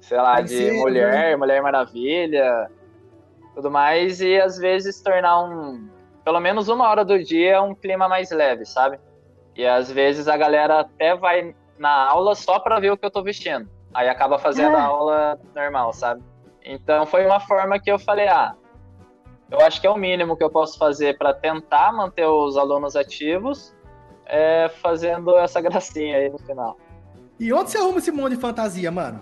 [0.00, 1.36] sei lá, de mulher, né?
[1.36, 2.70] Mulher Maravilha,
[3.54, 5.88] tudo mais, e às vezes tornar um,
[6.24, 8.98] pelo menos uma hora do dia, um clima mais leve, sabe?
[9.54, 13.10] E às vezes a galera até vai na aula só para ver o que eu
[13.10, 13.68] tô vestindo.
[13.92, 16.22] Aí acaba fazendo a aula normal, sabe?
[16.64, 18.54] Então foi uma forma que eu falei, ah,
[19.50, 22.94] eu acho que é o mínimo que eu posso fazer para tentar manter os alunos
[22.94, 23.74] ativos,
[24.26, 26.76] é fazendo essa gracinha aí no final.
[27.38, 29.20] E onde você arruma esse monte de fantasia, mano?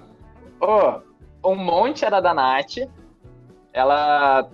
[0.60, 1.00] Oh,
[1.50, 2.78] um monte era da Nath.
[3.72, 4.48] Ela.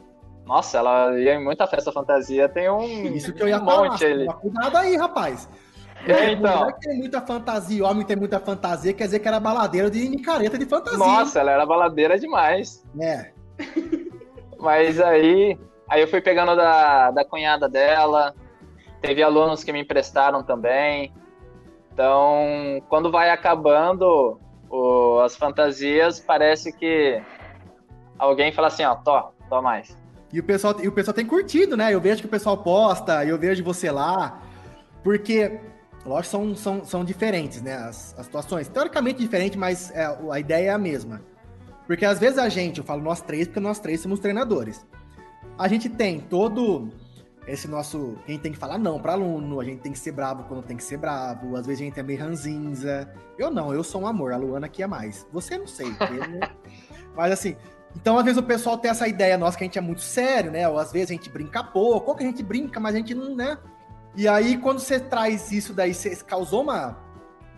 [0.44, 2.46] Nossa, ela ia em muita festa fantasia.
[2.48, 3.06] Tem um.
[3.06, 3.88] Isso que eu ia um falar.
[3.88, 4.26] monte ali.
[4.26, 5.48] Cuidado aí, rapaz.
[6.06, 6.58] É, então.
[6.58, 10.58] Mulher tem muita fantasia, homem tem muita fantasia, quer dizer que era baladeira de micareta
[10.58, 10.98] de fantasia.
[10.98, 12.84] Nossa, ela era baladeira demais.
[13.00, 13.32] É.
[14.64, 18.34] Mas aí, aí eu fui pegando da, da cunhada dela,
[19.00, 21.12] teve alunos que me emprestaram também.
[21.92, 27.22] Então, quando vai acabando o, as fantasias, parece que
[28.18, 29.96] alguém fala assim, ó, tó, tó mais.
[30.32, 31.94] E o, pessoal, e o pessoal tem curtido, né?
[31.94, 34.42] Eu vejo que o pessoal posta, eu vejo você lá.
[35.04, 35.60] Porque
[36.04, 37.76] Lógico, são, são, são diferentes, né?
[37.76, 38.68] As, as situações.
[38.68, 41.22] Teoricamente diferentes, mas é, a ideia é a mesma.
[41.86, 44.84] Porque às vezes a gente, eu falo nós três, porque nós três somos treinadores.
[45.58, 46.90] a gente tem todo
[47.46, 48.16] esse nosso.
[48.26, 50.62] A gente tem que falar não para aluno, a gente tem que ser bravo quando
[50.62, 53.12] tem que ser bravo, às vezes a gente é meio ranzinza.
[53.38, 55.26] Eu não, eu sou um amor, a Luana aqui é mais.
[55.32, 55.94] Você não sei,
[57.14, 57.56] mas assim.
[57.96, 60.50] Então, às vezes, o pessoal tem essa ideia nossa que a gente é muito sério,
[60.50, 60.68] né?
[60.68, 63.14] Ou às vezes a gente brinca pouco, ou que a gente brinca, mas a gente
[63.14, 63.56] não, né?
[64.16, 66.98] E aí, quando você traz isso daí, você causou uma,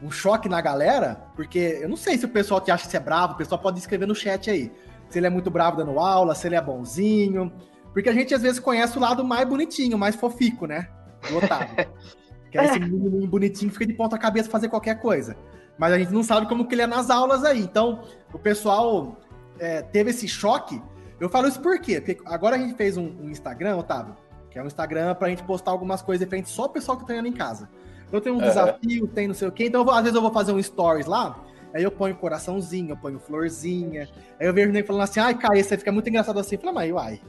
[0.02, 2.96] um choque na galera, porque eu não sei se o pessoal te acha que você
[2.96, 4.72] é bravo, o pessoal pode escrever no chat aí.
[5.08, 7.52] Se ele é muito bravo dando aula, se ele é bonzinho.
[7.92, 10.88] Porque a gente às vezes conhece o lado mais bonitinho, mais fofico, né?
[11.28, 11.86] Do Otávio.
[12.50, 15.36] que é esse menino bonitinho que fica de ponta cabeça fazer qualquer coisa.
[15.78, 17.60] Mas a gente não sabe como que ele é nas aulas aí.
[17.60, 19.16] Então, o pessoal
[19.58, 20.80] é, teve esse choque.
[21.18, 22.00] Eu falo isso por quê?
[22.00, 24.16] Porque agora a gente fez um, um Instagram, Otávio,
[24.50, 27.06] que é um Instagram pra gente postar algumas coisas diferentes só o pessoal que tá
[27.06, 27.68] treinando em casa.
[28.08, 28.42] Então tem um uhum.
[28.42, 29.66] desafio, tem não sei o quê.
[29.66, 31.38] Então, vou, às vezes eu vou fazer um stories lá,
[31.74, 34.08] aí eu ponho coraçãozinho, eu ponho florzinha.
[34.40, 36.54] Aí eu vejo nem falando assim, ai, cara, você fica muito engraçado assim.
[36.56, 37.20] Eu falo, mas uai,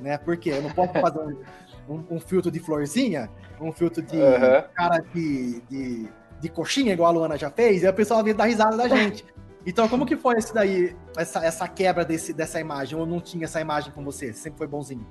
[0.00, 0.18] né?
[0.18, 4.62] Porque eu não posso fazer um, um, um filtro de florzinha, um filtro de uhum.
[4.74, 6.08] cara de, de,
[6.40, 9.24] de, coxinha, igual a Luana já fez, e o pessoal vem dar risada da gente.
[9.66, 12.98] Então, como que foi esse daí, essa, essa quebra desse, dessa imagem?
[12.98, 14.32] Ou não tinha essa imagem com você?
[14.32, 15.06] Sempre foi bonzinho?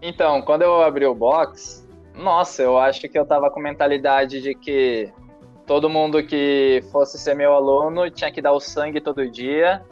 [0.00, 4.54] Então, quando eu abri o box, nossa, eu acho que eu tava com mentalidade de
[4.54, 5.12] que
[5.66, 9.84] todo mundo que fosse ser meu aluno tinha que dar o sangue todo dia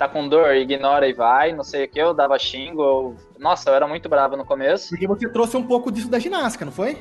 [0.00, 3.16] tá com dor, ignora e vai, não sei o que, eu dava xingo, eu...
[3.38, 4.88] nossa, eu era muito bravo no começo.
[4.88, 6.96] Porque você trouxe um pouco disso da ginástica, não foi?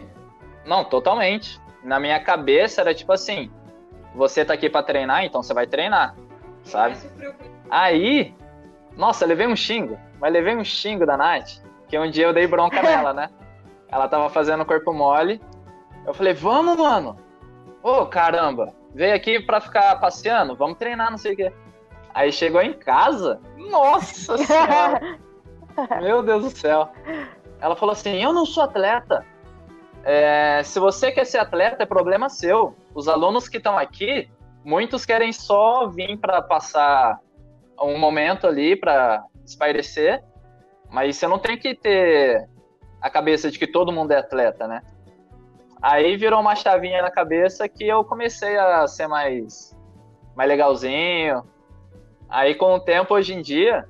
[0.66, 1.62] Não, totalmente.
[1.82, 3.50] Na minha cabeça era tipo assim,
[4.14, 6.14] você tá aqui para treinar, então você vai treinar,
[6.62, 6.98] sabe?
[7.70, 8.36] Aí,
[8.98, 12.48] nossa, levei um xingo, mas levei um xingo da Nath, que um dia eu dei
[12.48, 13.30] bronca nela, né?
[13.92, 15.42] Ela tava fazendo corpo mole,
[16.06, 17.16] eu falei, vamos, mano!
[17.82, 21.54] Ô, oh, caramba, veio aqui pra ficar passeando, vamos treinar, não sei o quê.
[22.14, 25.20] Aí chegou em casa, nossa senhora!
[26.02, 26.90] Meu Deus do céu.
[27.62, 29.26] Ela falou assim: Eu não sou atleta.
[30.04, 32.76] É, se você quer ser atleta, é problema seu.
[32.94, 34.30] Os alunos que estão aqui,
[34.64, 37.20] muitos querem só vir para passar
[37.82, 40.24] um momento ali para espairecer,
[40.90, 42.48] mas você não tem que ter
[43.02, 44.82] a cabeça de que todo mundo é atleta, né?
[45.82, 49.76] Aí virou uma chavinha na cabeça que eu comecei a ser mais,
[50.36, 51.44] mais legalzinho,
[52.30, 53.90] Aí com o tempo, hoje em dia,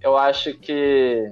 [0.00, 1.30] eu acho que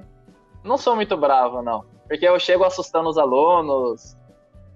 [0.63, 1.85] não sou muito bravo, não.
[2.07, 4.15] Porque eu chego assustando os alunos,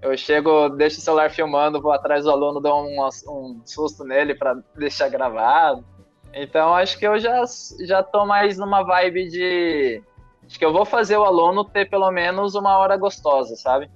[0.01, 4.35] eu chego, deixo o celular filmando, vou atrás do aluno, dou um, um susto nele
[4.35, 5.85] para deixar gravado.
[6.33, 7.45] Então acho que eu já,
[7.85, 10.03] já tô mais numa vibe de.
[10.47, 13.91] Acho que eu vou fazer o aluno ter pelo menos uma hora gostosa, sabe?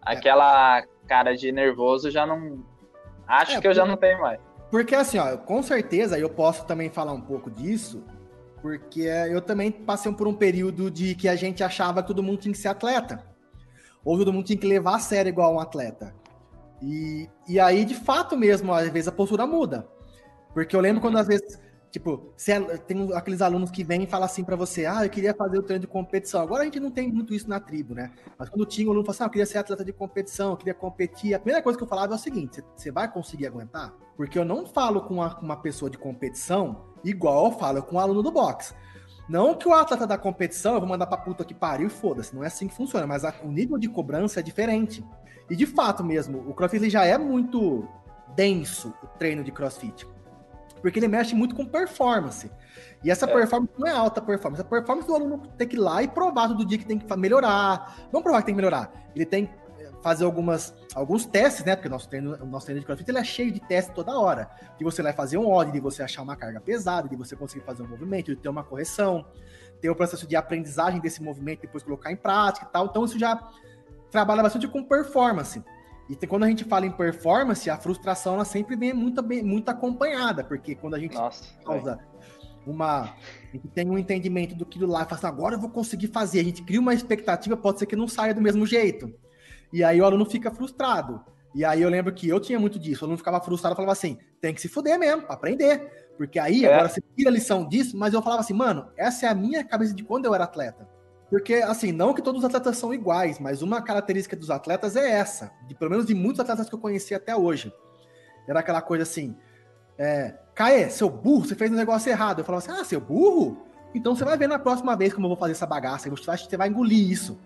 [0.00, 2.64] Aquela cara de nervoso já não.
[3.26, 4.40] Acho é, que eu já não tenho mais.
[4.70, 8.02] Porque assim, ó, com certeza eu posso também falar um pouco disso,
[8.62, 12.38] porque eu também passei por um período de que a gente achava que todo mundo
[12.38, 13.24] tinha que ser atleta.
[14.04, 16.14] Ou todo mundo tinha que levar a sério igual um atleta.
[16.82, 19.86] E, e aí, de fato mesmo, às vezes a postura muda.
[20.52, 21.58] Porque eu lembro quando às vezes
[21.94, 25.32] Tipo, é, tem aqueles alunos que vêm e falam assim para você, ah, eu queria
[25.32, 26.42] fazer o treino de competição.
[26.42, 28.10] Agora a gente não tem muito isso na tribo, né?
[28.36, 30.56] Mas quando tinha um aluno falava assim, ah, eu queria ser atleta de competição, eu
[30.56, 33.94] queria competir, a primeira coisa que eu falava é o seguinte, você vai conseguir aguentar?
[34.16, 38.00] Porque eu não falo com uma, uma pessoa de competição igual eu falo com um
[38.00, 38.74] aluno do boxe.
[39.28, 42.34] Não que o atleta da competição eu vou mandar pra puta que pariu e foda-se,
[42.34, 45.04] não é assim que funciona, mas a, o nível de cobrança é diferente.
[45.48, 47.86] E de fato mesmo, o crossfit já é muito
[48.34, 50.12] denso, o treino de crossfit
[50.84, 52.52] porque ele mexe muito com performance.
[53.02, 53.32] E essa é.
[53.32, 54.60] performance não é alta performance.
[54.60, 57.16] A performance do aluno tem que ir lá e provar todo dia que tem que
[57.16, 58.06] melhorar.
[58.12, 58.92] Não provar que tem que melhorar.
[59.16, 61.74] Ele tem que eh, fazer algumas, alguns testes, né?
[61.74, 64.12] Porque o nosso treino, o nosso treino de CrossFit ele é cheio de testes toda
[64.12, 64.50] hora.
[64.76, 67.64] Que você vai fazer um ódio, de você achar uma carga pesada, de você conseguir
[67.64, 69.24] fazer um movimento, de ter uma correção,
[69.80, 72.84] ter o processo de aprendizagem desse movimento, depois colocar em prática e tal.
[72.84, 73.42] Então isso já
[74.10, 75.64] trabalha bastante com performance.
[76.08, 79.68] E quando a gente fala em performance, a frustração ela sempre vem muito, bem, muito
[79.70, 81.98] acompanhada, porque quando a gente Nossa, causa
[82.66, 83.02] uma.
[83.02, 86.08] A gente tem um entendimento do que lá e fala assim, agora eu vou conseguir
[86.08, 86.40] fazer.
[86.40, 89.12] A gente cria uma expectativa, pode ser que não saia do mesmo jeito.
[89.72, 91.20] E aí o aluno fica frustrado.
[91.54, 93.02] E aí eu lembro que eu tinha muito disso.
[93.02, 96.04] O aluno ficava frustrado e falava assim: tem que se fuder mesmo, pra aprender.
[96.16, 96.72] Porque aí, é.
[96.72, 99.64] agora você tira a lição disso, mas eu falava assim, mano, essa é a minha
[99.64, 100.88] cabeça de quando eu era atleta.
[101.34, 105.10] Porque, assim, não que todos os atletas são iguais, mas uma característica dos atletas é
[105.10, 107.72] essa, de pelo menos de muitos atletas que eu conheci até hoje.
[108.46, 109.36] Era aquela coisa assim,
[109.98, 112.38] é, Caê, seu burro, você fez um negócio errado.
[112.38, 113.66] Eu falava assim, ah, seu burro?
[113.92, 116.38] Então você vai ver na próxima vez como eu vou fazer essa bagaça, você vai,
[116.38, 117.36] você vai engolir isso.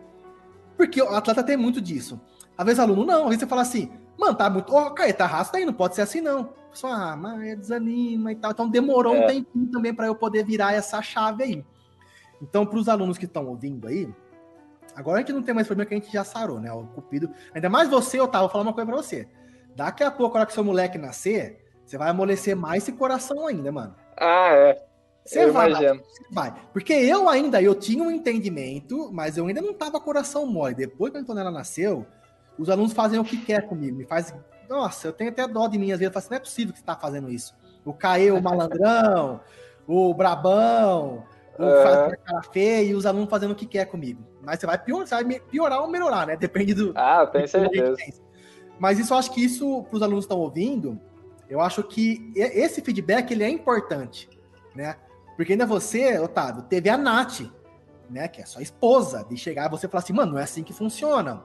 [0.77, 2.21] Porque o atleta tem muito disso.
[2.59, 5.15] Às vezes aluno não, às vezes você fala assim, mano, tá muito, ó, oh, Caê,
[5.15, 6.53] tá rasta aí, não pode ser assim não.
[6.75, 8.51] Só, ah, mas desanima e tal.
[8.51, 9.25] Então demorou é.
[9.25, 11.65] um tempinho também para eu poder virar essa chave aí.
[12.41, 14.09] Então, para os alunos que estão ouvindo aí,
[14.95, 16.73] agora a gente não tem mais problema que a gente já sarou, né?
[16.73, 17.31] O cupido.
[17.55, 19.29] Ainda mais você, Otávio, vou falar uma coisa para você.
[19.75, 23.47] Daqui a pouco, a hora que seu moleque nascer, você vai amolecer mais esse coração
[23.47, 23.95] ainda, mano.
[24.17, 24.89] Ah, é.
[25.25, 26.03] Você eu vai, imagino.
[26.33, 26.55] vai.
[26.73, 30.75] Porque eu ainda, eu tinha um entendimento, mas eu ainda não tava coração mole.
[30.75, 32.07] Depois que a Antonella nasceu,
[32.59, 33.97] os alunos fazem o que quer comigo.
[33.97, 34.35] Me faz.
[34.69, 36.07] Nossa, eu tenho até dó de mim às vezes.
[36.07, 37.55] Eu falo assim, não é possível que você tá fazendo isso.
[37.85, 39.41] O Caê, o malandrão,
[39.87, 41.25] o brabão,
[41.59, 41.83] o é.
[41.83, 44.23] faz cara feia e os alunos fazendo o que quer comigo.
[44.43, 46.37] Mas você vai piorar, você vai piorar ou melhorar, né?
[46.37, 46.93] Depende do.
[46.95, 47.97] Ah, tenho certeza.
[48.79, 51.01] Mas isso eu acho que isso, para os alunos que estão ouvindo,
[51.51, 54.31] eu acho que esse feedback ele é importante,
[54.75, 54.97] né?
[55.37, 57.41] Porque ainda você, Otávio, teve a Nath,
[58.09, 58.29] né?
[58.29, 60.73] Que é sua esposa, de chegar e você falar assim, mano, não é assim que
[60.73, 61.43] funciona.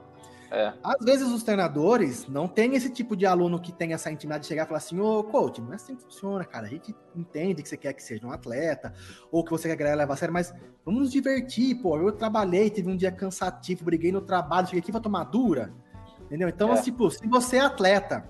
[0.54, 0.72] É.
[0.84, 4.48] Às vezes os treinadores não têm esse tipo de aluno que tem essa intimidade de
[4.48, 6.66] chegar e falar assim, ô coach, não é assim que funciona, cara.
[6.66, 8.94] A gente entende que você quer que seja um atleta,
[9.32, 11.98] ou que você quer ganhar levar a sério, mas vamos nos divertir, pô.
[11.98, 15.74] Eu trabalhei, tive um dia cansativo, briguei no trabalho, cheguei aqui pra tomar dura.
[16.22, 16.48] Entendeu?
[16.48, 16.80] Então, é.
[16.80, 18.24] tipo, se você é atleta,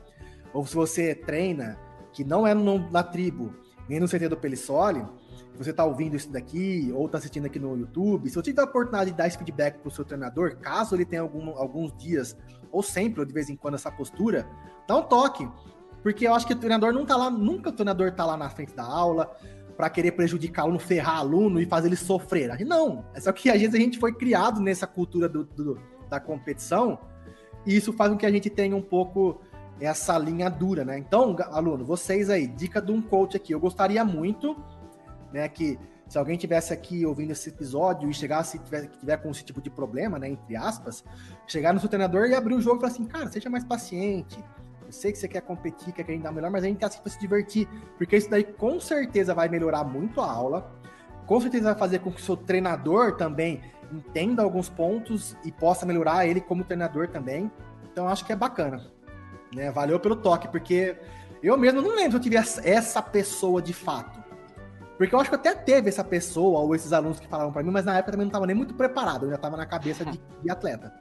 [0.55, 1.79] ou se você treina,
[2.11, 3.55] que não é no, na tribo,
[3.87, 5.05] nem no CT do Pelissoli,
[5.57, 8.65] você está ouvindo isso daqui ou está assistindo aqui no YouTube, se você tiver a
[8.65, 12.37] oportunidade de dar esse feedback para o seu treinador, caso ele tenha algum, alguns dias,
[12.73, 14.47] ou sempre, ou de vez em quando, essa postura,
[14.87, 15.49] dá um toque.
[16.03, 18.75] Porque eu acho que o treinador não lá, nunca o treinador tá lá na frente
[18.75, 19.35] da aula
[19.77, 22.57] para querer prejudicar aluno, ferrar aluno e fazer ele sofrer.
[22.65, 26.21] Não, é só que às vezes a gente foi criado nessa cultura do, do, da
[26.21, 26.99] competição
[27.67, 29.41] e isso faz com que a gente tenha um pouco
[29.81, 30.99] essa linha dura, né?
[30.99, 34.57] Então, aluno, vocês aí, dica de um coach aqui, eu gostaria muito
[35.35, 35.49] né?
[35.49, 35.79] Que
[36.09, 39.69] se alguém tivesse aqui ouvindo esse episódio e chegasse, tiver, tiver com esse tipo de
[39.69, 41.05] problema, né, entre aspas,
[41.47, 44.39] chegar no seu treinador e abrir o jogo e falar assim, cara, seja mais paciente.
[44.87, 47.01] Eu sei que você quer competir, quer querer dar melhor, mas a gente quer assim
[47.01, 47.67] para se divertir,
[47.99, 50.73] porque isso daí com certeza vai melhorar muito a aula.
[51.27, 55.87] Com certeza vai fazer com que o seu treinador também entenda alguns pontos e possa
[55.87, 57.51] melhorar ele como treinador também.
[57.91, 58.87] Então acho que é bacana.
[59.55, 59.71] Né?
[59.71, 60.97] Valeu pelo toque, porque
[61.43, 64.24] eu mesmo não lembro se eu tivesse essa pessoa de fato.
[64.97, 67.71] Porque eu acho que até teve essa pessoa ou esses alunos que falavam para mim,
[67.71, 70.21] mas na época também não estava nem muito preparado, eu já estava na cabeça de,
[70.43, 70.93] de atleta.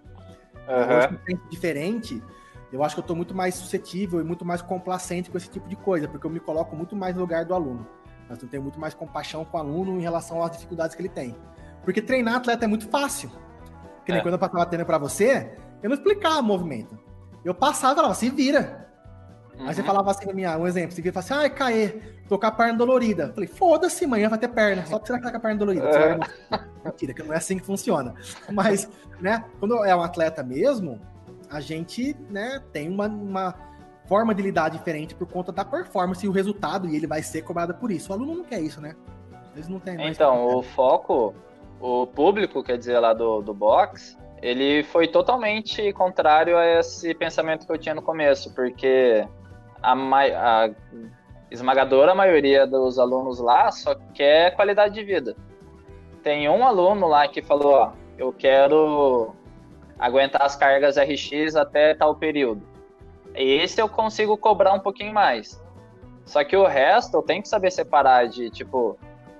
[0.67, 1.35] Uhum.
[1.35, 2.23] Um diferente,
[2.71, 5.67] eu acho que eu estou muito mais suscetível e muito mais complacente com esse tipo
[5.69, 7.87] de coisa, porque eu me coloco muito mais no lugar do aluno.
[8.27, 11.09] Mas eu tenho muito mais compaixão com o aluno em relação às dificuldades que ele
[11.09, 11.35] tem.
[11.83, 13.29] Porque treinar atleta é muito fácil.
[14.05, 14.23] Que nem é.
[14.23, 16.97] quando eu passava treino para você, eu não explicava o movimento.
[17.43, 18.82] Eu passava e falava, se vira.
[19.63, 19.69] Uhum.
[19.69, 21.87] Aí você falava assim, minha, um exemplo, você via e falava assim, ai, Caê,
[22.27, 23.23] tô com a perna dolorida.
[23.23, 25.57] Eu falei, foda-se, manhã vai ter perna, só que você vai estar com a perna
[25.57, 25.87] dolorida.
[25.89, 26.59] É.
[26.85, 28.13] Mentira, que não é assim que funciona.
[28.51, 28.89] Mas,
[29.21, 30.99] né, quando é um atleta mesmo,
[31.49, 33.55] a gente, né, tem uma, uma
[34.05, 37.41] forma de lidar diferente por conta da performance e o resultado, e ele vai ser
[37.43, 38.11] cobrado por isso.
[38.11, 38.95] O aluno não quer isso, né?
[39.55, 41.33] Eles não têm Então, o foco,
[41.79, 47.65] o público, quer dizer, lá do, do box, ele foi totalmente contrário a esse pensamento
[47.65, 49.25] que eu tinha no começo, porque
[49.83, 50.69] a, a
[51.51, 55.35] esmagadora maioria dos alunos lá só quer qualidade de vida.
[56.23, 59.35] Tem um aluno lá que falou, ó, eu quero
[59.99, 62.61] aguentar as cargas RX até tal período.
[63.35, 65.61] Esse eu consigo cobrar um pouquinho mais.
[66.25, 68.97] Só que o resto eu tenho que saber separar de, tipo,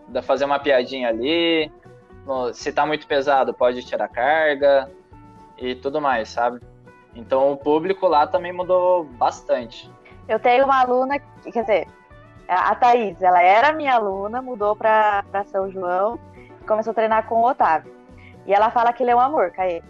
[0.08, 1.72] de fazer uma piadinha ali.
[2.54, 4.90] Se tá muito pesado, pode tirar carga
[5.58, 6.60] e tudo mais, sabe?
[7.16, 9.90] Então o público lá também mudou bastante.
[10.28, 11.88] Eu tenho uma aluna, quer dizer,
[12.48, 17.36] a Thaís, ela era minha aluna, mudou para São João e começou a treinar com
[17.36, 17.94] o Otávio.
[18.46, 19.82] E ela fala que ele é um amor, Caê.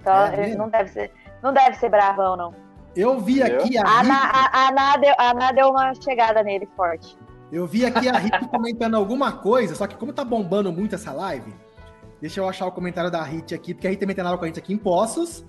[0.00, 1.12] Então é ele não deve ser,
[1.42, 2.54] não deve ser bravão, não.
[2.96, 6.68] Eu vi aqui a, a, a, a, Ná deu, a Ná deu uma chegada nele
[6.76, 7.16] forte.
[7.52, 11.12] Eu vi aqui a Rit comentando alguma coisa, só que como tá bombando muito essa
[11.12, 11.52] live,
[12.20, 14.44] deixa eu achar o comentário da Rit aqui, porque a Rit também tem nada com
[14.44, 15.44] a gente aqui em Poços,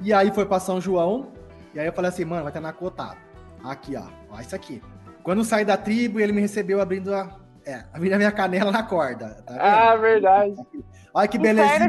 [0.00, 1.28] e aí foi pra São João,
[1.72, 3.18] e aí eu falei assim, mano, vai ter na Cotado.
[3.64, 4.04] Aqui, ó.
[4.30, 4.82] Ó, isso aqui.
[5.22, 7.40] Quando saí da tribo, ele me recebeu abrindo a.
[7.66, 9.42] É, abrindo a minha canela na corda.
[9.46, 10.54] Tá ah, verdade.
[11.14, 11.88] Olha que beleza.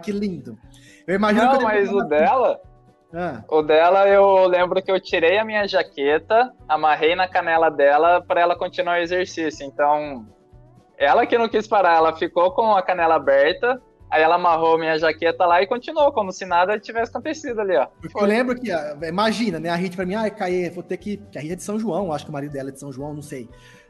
[0.00, 0.56] Que lindo.
[1.06, 2.60] Eu imagino Não, que eu mas o dela.
[3.14, 3.42] Ah.
[3.48, 8.40] O dela, eu lembro que eu tirei a minha jaqueta, amarrei na canela dela para
[8.40, 9.66] ela continuar o exercício.
[9.66, 10.26] Então,
[10.96, 13.82] ela que não quis parar, ela ficou com a canela aberta,
[14.12, 17.86] Aí ela amarrou minha jaqueta lá e continuou, como se nada tivesse acontecido ali, ó.
[17.86, 19.70] Porque eu lembro que, ah, imagina, né?
[19.70, 21.18] A Rit pra mim, ai, Caê, vou ter que.
[21.34, 23.14] A Rit é de São João, acho que o marido dela é de São João,
[23.14, 23.48] não sei.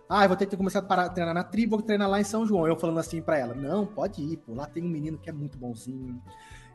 [0.08, 2.46] Ah, vou ter que começar a parar, treinar na tribo, vou treinar lá em São
[2.46, 2.68] João.
[2.68, 4.54] Eu falando assim pra ela: não, pode ir, pô.
[4.54, 6.22] Lá tem um menino que é muito bonzinho.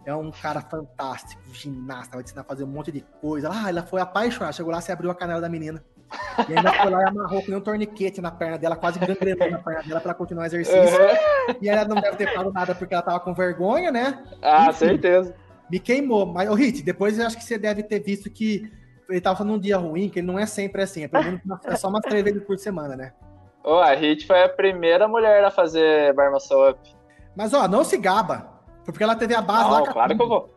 [0.06, 3.50] É um cara fantástico, ginasta, vai te ensinar a fazer um monte de coisa.
[3.50, 4.52] Ah, ela foi apaixonada.
[4.52, 5.82] Chegou lá, você abriu a canela da menina.
[6.48, 9.58] E ainda foi lá e amarrou com um torniquete na perna dela, quase gangrenou na
[9.58, 10.80] perna dela pra continuar o exercício.
[10.80, 11.56] Uhum.
[11.62, 14.24] E ela não deve ter falado nada porque ela tava com vergonha, né?
[14.42, 15.36] Ah, Enfim, certeza.
[15.70, 16.26] Me queimou.
[16.26, 18.72] Mas, ô Rit, depois eu acho que você deve ter visto que
[19.10, 21.04] ele tava falando um dia ruim, que ele não é sempre assim.
[21.04, 21.10] É,
[21.66, 23.14] é só umas três vezes por semana, né?
[23.64, 26.80] Oh, a Hit foi a primeira mulher a fazer bar muscle up.
[27.36, 28.58] Mas, ó, não se gaba.
[28.86, 29.92] Porque ela teve a base não, lá.
[29.92, 30.57] claro que eu vou.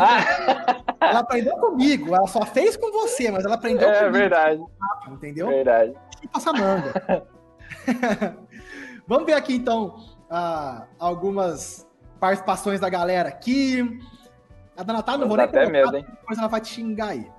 [0.00, 0.82] Ah.
[1.00, 2.14] ela aprendeu comigo.
[2.14, 4.16] Ela só fez com você, mas ela aprendeu é, comigo.
[4.16, 4.62] É verdade.
[5.08, 5.48] Entendeu?
[5.48, 5.94] Verdade.
[6.22, 7.26] E passa manga.
[9.06, 9.96] Vamos ver aqui, então,
[10.30, 11.88] uh, algumas
[12.18, 13.98] participações da galera aqui.
[14.76, 16.06] A da Natália, não vou nem até medo, hein?
[16.08, 17.30] depois ela vai te xingar aí.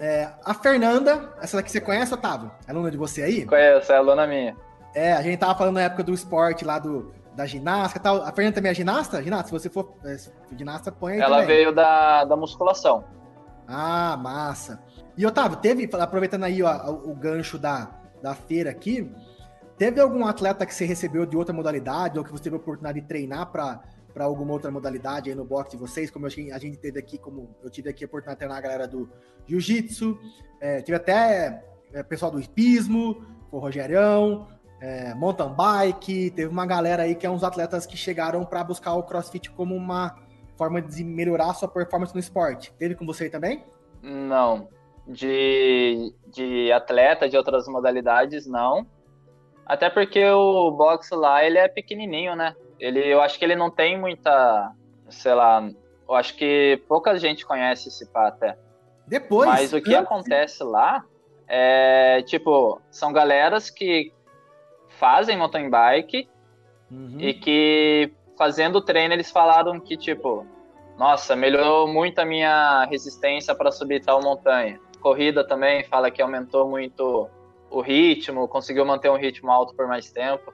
[0.00, 2.50] É, a Fernanda, essa daqui você conhece, Otávio?
[2.66, 3.44] É aluna de você aí?
[3.44, 4.56] Conheço, é aluna minha.
[4.94, 8.22] É, a gente tava falando na época do esporte lá do, da ginástica e tal.
[8.22, 9.22] A Fernanda também é ginasta?
[9.22, 10.16] Ginasta, se você for é,
[10.56, 11.46] ginasta, põe aí Ela também.
[11.46, 13.04] veio da, da musculação.
[13.64, 14.82] Ah, massa.
[15.16, 19.08] E Otávio, teve, aproveitando aí ó, o, o gancho da, da feira aqui,
[19.76, 23.00] teve algum atleta que você recebeu de outra modalidade ou que você teve a oportunidade
[23.00, 23.80] de treinar para
[24.12, 27.54] para alguma outra modalidade aí no box de vocês, como a gente teve aqui, como
[27.62, 29.08] eu tive aqui a oportunidade de treinar a galera do
[29.46, 30.18] jiu-jitsu,
[30.60, 31.62] é, tive até
[31.92, 33.22] é, pessoal do hipismo,
[33.52, 34.48] o Rogerão,
[34.80, 38.94] é, mountain bike, teve uma galera aí que é uns atletas que chegaram para buscar
[38.94, 40.16] o crossfit como uma
[40.56, 42.72] forma de melhorar a sua performance no esporte.
[42.78, 43.64] Teve com você aí também?
[44.02, 44.68] Não.
[45.06, 48.86] De, de atleta de outras modalidades, não.
[49.64, 52.54] Até porque o box lá, ele é pequenininho, né?
[52.78, 54.72] Ele, eu acho que ele não tem muita,
[55.08, 55.68] sei lá,
[56.08, 58.56] eu acho que pouca gente conhece esse pá até.
[59.06, 59.48] Depois.
[59.48, 61.04] Mas o que acontece lá
[61.46, 64.12] é, tipo, são galeras que
[64.98, 66.28] fazem mountain bike
[66.90, 67.16] uhum.
[67.18, 70.46] e que fazendo o treino eles falaram que, tipo,
[70.98, 74.80] nossa, melhorou muito a minha resistência para subir tal montanha.
[75.00, 77.28] Corrida também fala que aumentou muito
[77.70, 80.52] o ritmo, conseguiu manter um ritmo alto por mais tempo.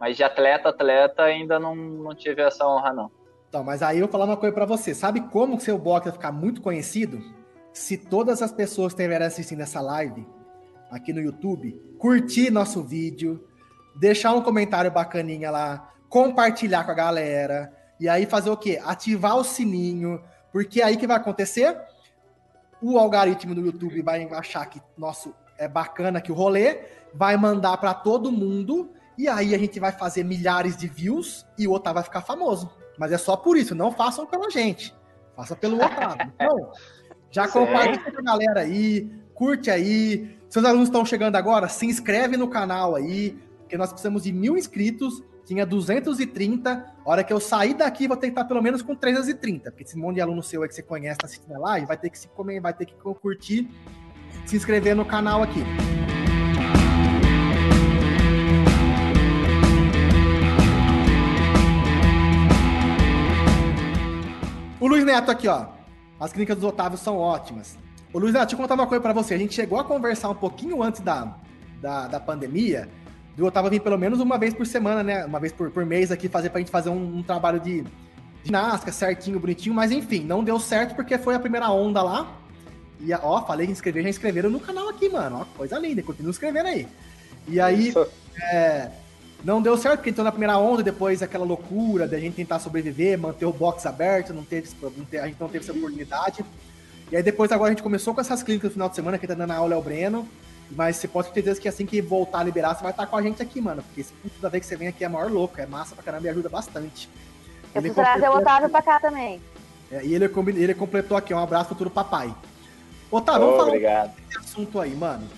[0.00, 3.10] Mas de atleta, atleta, ainda não, não tive essa honra, não.
[3.48, 4.94] Então, mas aí eu vou falar uma coisa para você.
[4.94, 7.20] Sabe como seu box vai ficar muito conhecido?
[7.72, 10.26] Se todas as pessoas que estiverem assistindo essa live
[10.90, 13.46] aqui no YouTube, curtir nosso vídeo,
[13.98, 18.80] deixar um comentário bacaninha lá, compartilhar com a galera, e aí fazer o quê?
[18.84, 20.22] Ativar o sininho,
[20.52, 21.76] porque aí que vai acontecer?
[22.80, 26.80] O algoritmo do YouTube vai achar que nosso é bacana que o rolê,
[27.14, 31.66] vai mandar para todo mundo e aí a gente vai fazer milhares de views e
[31.66, 32.70] o Otávio vai ficar famoso.
[32.98, 34.94] Mas é só por isso, não façam pela gente.
[35.34, 36.32] Faça pelo Otávio.
[36.36, 36.72] Então,
[37.30, 40.38] já compartilha com a galera aí, curte aí.
[40.48, 44.56] Seus alunos estão chegando agora, se inscreve no canal aí, porque nós precisamos de mil
[44.56, 45.24] inscritos.
[45.44, 46.94] Tinha 230.
[47.04, 49.72] A hora que eu sair daqui, vou estar pelo menos com 330.
[49.72, 51.96] Porque esse monte de aluno seu aí que você conhece, tá assistindo a live, vai
[51.96, 53.68] ter que se comer, vai ter que curtir,
[54.46, 55.60] se inscrever no canal aqui.
[64.78, 65.66] O Luiz Neto aqui, ó.
[66.20, 67.76] As clínicas dos Otávio são ótimas.
[68.12, 69.34] O Luiz Neto, deixa eu contar uma coisa para você.
[69.34, 71.36] A gente chegou a conversar um pouquinho antes da,
[71.80, 72.88] da, da pandemia,
[73.36, 75.24] do Otávio vir pelo menos uma vez por semana, né?
[75.26, 77.84] Uma vez por, por mês aqui, fazer pra gente fazer um, um trabalho de
[78.42, 82.34] ginástica certinho, bonitinho, mas enfim, não deu certo porque foi a primeira onda lá.
[83.00, 85.40] E, ó, falei que inscrever, já inscreveram no canal aqui, mano.
[85.42, 86.88] Ó, coisa linda, continua escrevendo aí.
[87.46, 87.92] E aí,
[88.52, 88.88] é,
[89.44, 93.18] não deu certo, porque entrou na primeira onda, depois aquela loucura da gente tentar sobreviver,
[93.18, 96.44] manter o box aberto, não teve, não a gente não teve essa oportunidade.
[97.12, 99.26] E aí depois agora a gente começou com essas clínicas no final de semana, que
[99.26, 100.26] tá dando aula é o Breno.
[100.70, 103.16] Mas você pode ter certeza que assim que voltar a liberar, você vai estar com
[103.16, 103.82] a gente aqui, mano.
[103.82, 106.26] Porque esse toda vez que você vem aqui é maior louco, é massa pra caramba
[106.26, 107.08] e ajuda bastante.
[107.74, 109.40] Eu preciso trazer o Otávio pra cá também.
[109.90, 110.24] É, e ele,
[110.56, 112.34] ele completou aqui, um abraço futuro papai.
[113.10, 114.16] Otávio, vamos falar obrigado.
[114.16, 115.28] desse assunto aí, mano.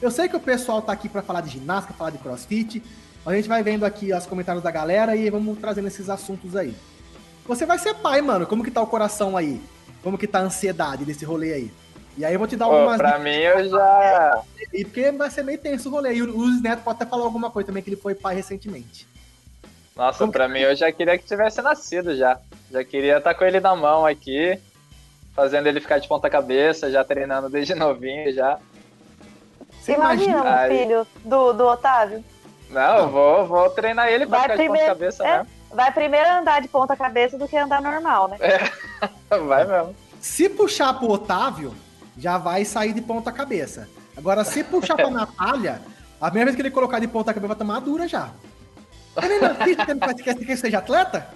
[0.00, 2.82] Eu sei que o pessoal tá aqui para falar de ginástica, falar de crossfit,
[3.24, 6.74] a gente vai vendo aqui os comentários da galera e vamos trazendo esses assuntos aí.
[7.46, 8.46] Você vai ser pai, mano.
[8.46, 9.60] Como que tá o coração aí?
[10.02, 11.72] Como que tá a ansiedade desse rolê aí?
[12.16, 12.96] E aí eu vou te dar algumas.
[12.96, 14.42] Pô, pra mim eu já.
[14.72, 16.14] E porque vai ser meio tenso o rolê.
[16.14, 19.08] E o Luiz Neto pode até falar alguma coisa também, que ele foi pai recentemente.
[19.96, 20.52] Nossa, Como pra que...
[20.52, 22.38] mim eu já queria que tivesse nascido já.
[22.70, 24.58] Já queria estar tá com ele na mão aqui,
[25.34, 28.58] fazendo ele ficar de ponta cabeça, já treinando desde novinho já.
[29.80, 32.24] Você imagina, imagina o filho do, do Otávio?
[32.70, 35.48] Não, eu vou, vou treinar ele pra vai ficar primeiro, de ponta cabeça é, mesmo.
[35.70, 38.38] Vai primeiro andar de ponta cabeça do que andar normal, né?
[39.30, 39.96] É, vai mesmo.
[40.20, 41.74] Se puxar pro Otávio,
[42.16, 43.88] já vai sair de ponta cabeça.
[44.16, 45.82] Agora, se puxar pra Natália,
[46.20, 48.30] a primeira vez que ele colocar de ponta cabeça vai tomar dura já.
[49.16, 49.76] Eu nem nasci
[50.16, 51.28] que quer seja atleta?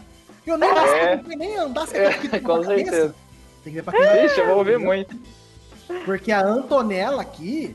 [0.47, 1.23] Eu nem nasci, é.
[1.37, 3.15] nem andar sem é, Com certeza.
[3.65, 5.19] Tem que ver pra quem Ixi, eu vou ouvir muito.
[6.05, 7.75] Porque a Antonella aqui,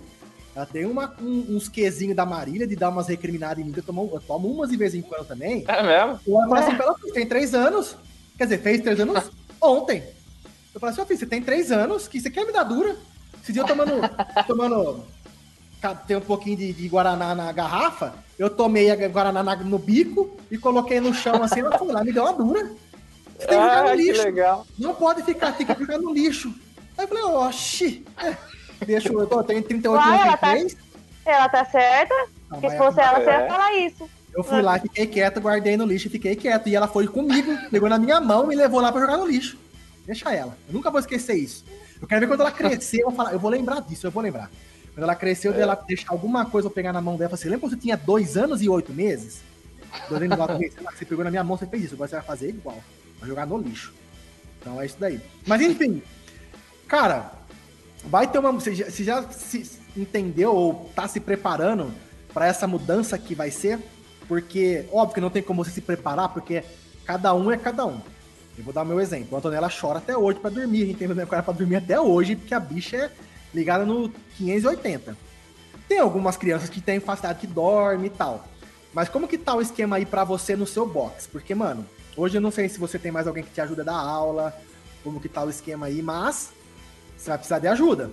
[0.56, 3.80] Ela tem uma, um, uns quezinhos da Marília de dar umas recriminadas em mim, que
[3.80, 5.64] eu tomo, eu tomo umas de vez em quando também.
[5.68, 6.20] É mesmo?
[6.26, 7.98] E ela fala assim, pela tem três anos.
[8.38, 9.30] Quer dizer, fez três anos
[9.62, 10.04] ontem.
[10.74, 12.96] Eu falei assim, ô filho, você tem três anos, que você quer me dar dura?
[13.42, 13.94] Esse dia eu tomando.
[14.48, 15.04] tomando
[16.08, 20.38] tem um pouquinho de, de, Guaraná na garrafa, eu tomei a Guaraná na, no bico
[20.52, 22.72] e coloquei no chão assim, ela foi lá, me deu uma dura.
[23.40, 24.24] Você tem que jogar no ah, lixo.
[24.24, 24.68] legal.
[24.78, 26.54] Não pode ficar, tem que ficar no lixo.
[26.96, 28.38] Aí eu falei, oxi, é,
[28.86, 30.22] deixa eu, eu tenho 38 anos.
[30.22, 30.56] Ela, tá,
[31.26, 32.14] ela tá certa,
[32.50, 34.10] não, porque se fosse ela, você ia falar isso.
[34.36, 36.70] Eu fui lá, fiquei quieto, guardei no lixo e fiquei quieto.
[36.70, 39.58] E ela foi comigo, pegou na minha mão e levou lá pra jogar no lixo.
[40.06, 40.58] Deixa ela.
[40.68, 41.64] Eu nunca vou esquecer isso.
[42.02, 44.24] Eu quero ver quando ela crescer, eu vou, falar, eu vou lembrar disso, eu vou
[44.24, 44.50] lembrar.
[44.94, 45.62] Quando ela cresceu, é.
[45.62, 47.36] ela deixar alguma coisa eu pegar na mão dela.
[47.36, 49.42] Você lembra quando você tinha dois anos e oito meses?
[50.10, 51.94] Dois anos e meses, você pegou na minha mão, você fez isso.
[51.94, 52.78] Agora você vai fazer igual.
[53.20, 53.94] Vai jogar no lixo.
[54.60, 55.20] Então é isso daí.
[55.46, 56.02] Mas enfim,
[56.88, 57.32] cara,
[58.04, 58.52] vai ter uma.
[58.52, 61.92] Você já, você já se entendeu ou tá se preparando
[62.34, 63.80] para essa mudança que vai ser?
[64.28, 66.64] Porque, óbvio que não tem como você se preparar, porque
[67.06, 68.02] cada um é cada um.
[68.58, 69.36] Eu vou dar meu exemplo.
[69.36, 70.84] A Antonella chora até hoje para dormir.
[70.84, 73.12] A gente tem cara pra dormir até hoje, porque a bicha é
[73.54, 75.18] ligada no 580.
[75.88, 78.48] Tem algumas crianças que têm facilidade que dorme e tal.
[78.94, 81.28] Mas como que tá o esquema aí para você no seu box?
[81.28, 81.86] Porque, mano,
[82.16, 84.56] hoje eu não sei se você tem mais alguém que te ajuda a dar aula,
[85.04, 86.52] como que tá o esquema aí, mas
[87.18, 88.12] você vai precisar de ajuda.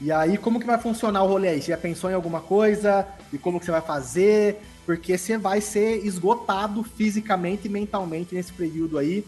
[0.00, 1.62] E aí, como que vai funcionar o rolê aí?
[1.62, 3.06] Você já pensou em alguma coisa?
[3.32, 4.60] E como que você vai fazer?
[4.84, 9.24] Porque você vai ser esgotado fisicamente e mentalmente nesse período aí.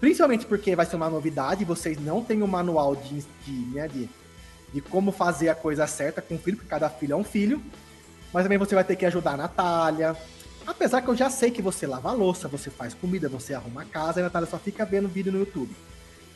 [0.00, 4.08] Principalmente porque vai ser uma novidade, vocês não têm um manual de, de, né, de,
[4.72, 7.60] de como fazer a coisa certa com o filho, porque cada filho é um filho.
[8.32, 10.16] Mas também você vai ter que ajudar a Natália.
[10.66, 13.82] Apesar que eu já sei que você lava a louça, você faz comida, você arruma
[13.82, 15.74] a casa, e a Natália só fica vendo vídeo no YouTube.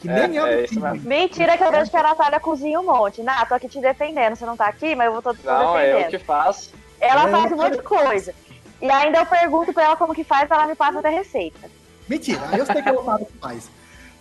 [0.01, 2.85] Que é, nem é, é isso Mentira que eu vejo que a Natália cozinha um
[2.85, 3.23] monte.
[3.23, 4.35] Nath, tô aqui te defendendo.
[4.35, 5.93] Você não tá aqui, mas eu vou tô, tô não, defendendo.
[5.93, 6.73] Não, é eu que faço.
[7.01, 7.31] Ela é.
[7.31, 8.35] faz um monte de coisa.
[8.81, 11.71] E ainda eu pergunto pra ela como que faz, ela me passa até receita.
[12.09, 13.71] Mentira, eu sei que ela sabe o que faz.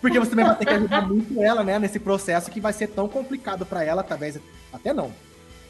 [0.00, 2.88] Porque você também vai ter que ajudar muito ela, né, nesse processo que vai ser
[2.88, 4.38] tão complicado para ela, talvez
[4.72, 5.12] até não.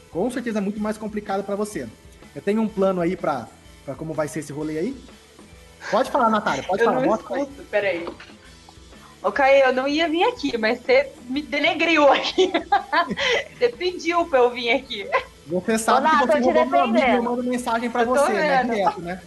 [0.09, 1.87] Com certeza muito mais complicado para você.
[2.35, 3.47] Eu tenho um plano aí para
[3.97, 5.03] como vai ser esse rolê aí.
[5.91, 7.05] Pode falar, Natália, pode eu falar.
[7.05, 8.07] Não escuto, peraí.
[9.21, 12.51] Ô, Caio, eu não ia vir aqui, mas você me denegriu aqui.
[13.57, 15.07] você pediu pra eu vir aqui.
[15.47, 18.63] Você sabe Olá, que você roubou meu amigo e eu mando mensagem pra você, né?
[18.63, 19.21] Direto, né?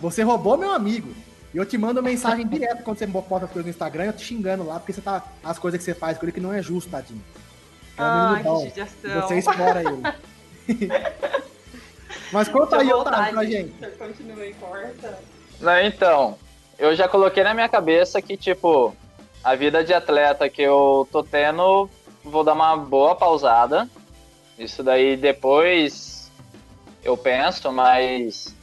[0.00, 1.14] Você roubou meu amigo.
[1.52, 4.24] E eu te mando mensagem direto quando você posta as coisas no Instagram, eu te
[4.24, 5.24] xingando lá, porque você tá.
[5.42, 7.22] As coisas que você faz com ele que não é justo, tadinho.
[7.98, 9.08] É Ai, que.
[9.08, 10.02] Você explora ele.
[12.32, 13.72] Mas conta aí, Otávio, pra gente.
[13.98, 15.18] Continua aí, corta.
[15.60, 16.38] Não, então,
[16.78, 18.94] eu já coloquei na minha cabeça que, tipo,
[19.42, 21.90] a vida de atleta que eu tô tendo,
[22.24, 23.88] vou dar uma boa pausada.
[24.58, 26.30] Isso daí depois
[27.02, 28.54] eu penso, mas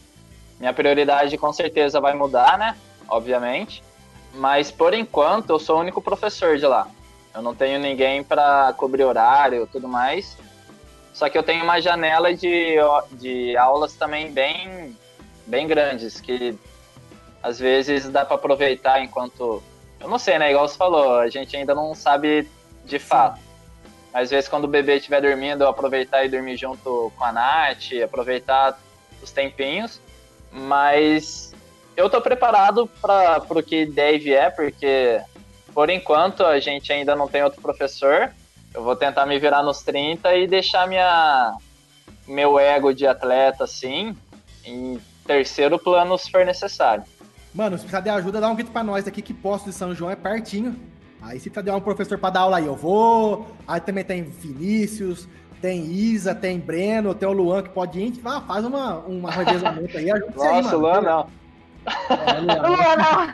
[0.59, 2.75] minha prioridade com certeza vai mudar, né?
[3.07, 3.83] Obviamente.
[4.33, 6.87] Mas por enquanto eu sou o único professor de lá.
[7.33, 10.37] Eu não tenho ninguém para cobrir horário e tudo mais.
[11.13, 12.75] Só que eu tenho uma janela de,
[13.13, 14.95] de aulas também bem,
[15.45, 16.55] bem grandes, que
[17.41, 19.63] às vezes dá para aproveitar enquanto.
[19.99, 20.51] Eu não sei, né?
[20.51, 22.47] Igual você falou, a gente ainda não sabe
[22.85, 23.39] de fato.
[24.13, 27.93] Às vezes quando o bebê estiver dormindo, eu aproveitar e dormir junto com a Nath,
[28.03, 28.79] aproveitar
[29.21, 29.99] os tempinhos.
[30.57, 31.53] Mas
[31.95, 35.21] eu tô preparado para o que deve é, porque
[35.73, 38.31] por enquanto a gente ainda não tem outro professor.
[38.73, 41.55] Eu vou tentar me virar nos 30 e deixar minha
[42.27, 44.15] meu ego de atleta assim
[44.65, 47.03] em terceiro plano se for necessário.
[47.53, 49.95] Mano, se precisar de ajuda, dá um grito pra nós aqui que Posto de São
[49.95, 50.75] João é pertinho.
[51.21, 53.47] Aí se precisar de um professor pra dar aula aí, eu vou.
[53.67, 55.27] Aí também tem Vinícius,
[55.61, 59.97] tem Isa, tem Breno, tem o Luan que pode ir, ah, faz uma, uma revezamento
[59.97, 60.77] aí, ajuda Nossa, aí, mano.
[60.77, 61.27] Luan não.
[62.09, 63.27] É, Luan não.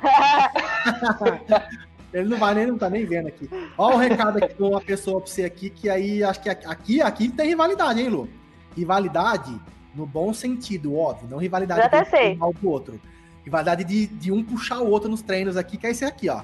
[2.14, 3.50] Ele não vai nem, não tá nem vendo aqui.
[3.76, 7.02] Ó o recado aqui de uma pessoa pra você aqui, que aí acho que aqui,
[7.02, 8.30] aqui tem rivalidade, hein, Lu?
[8.78, 9.60] Rivalidade
[9.96, 11.28] no bom sentido, óbvio.
[11.28, 12.36] Não rivalidade de um sei.
[12.36, 13.02] pro outro.
[13.44, 16.44] Rivalidade de, de um puxar o outro nos treinos aqui, que é esse aqui, ó.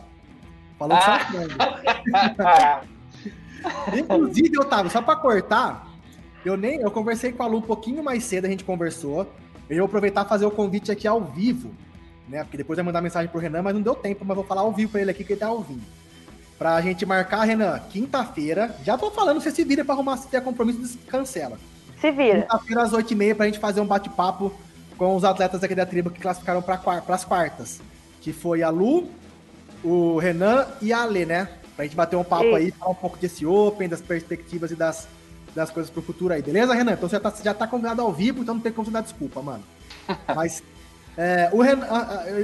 [0.78, 2.82] Falou ah.
[3.98, 5.88] Inclusive, Otávio, só para cortar,
[6.46, 9.28] eu nem eu conversei com a Lu um pouquinho mais cedo, a gente conversou.
[9.70, 11.72] Eu vou aproveitar e fazer o convite aqui ao vivo,
[12.28, 12.44] né?
[12.44, 14.72] Porque depois vai mandar mensagem pro Renan, mas não deu tempo, mas vou falar ao
[14.72, 15.84] vivo para ele aqui que ele tá ouvindo.
[16.58, 18.76] Pra gente marcar, Renan, quinta-feira.
[18.84, 21.58] Já tô falando, você se vira pra arrumar, se tiver compromisso, cancela.
[22.02, 22.42] Se vira.
[22.42, 24.52] Quinta-feira às 8h30 pra gente fazer um bate-papo
[24.98, 27.80] com os atletas aqui da tribo que classificaram para as quartas.
[28.22, 29.08] Que foi a Lu,
[29.84, 31.48] o Renan e a Ale, né?
[31.80, 35.08] Pra gente bater um papo aí, falar um pouco desse Open, das perspectivas e das
[35.56, 36.92] das coisas pro futuro aí, beleza, Renan?
[36.92, 39.00] Então você já tá, já tá convidado ao vivo, então não tem como você dar
[39.00, 39.64] desculpa, mano.
[40.36, 40.62] Mas,
[41.18, 41.88] é, o Renan,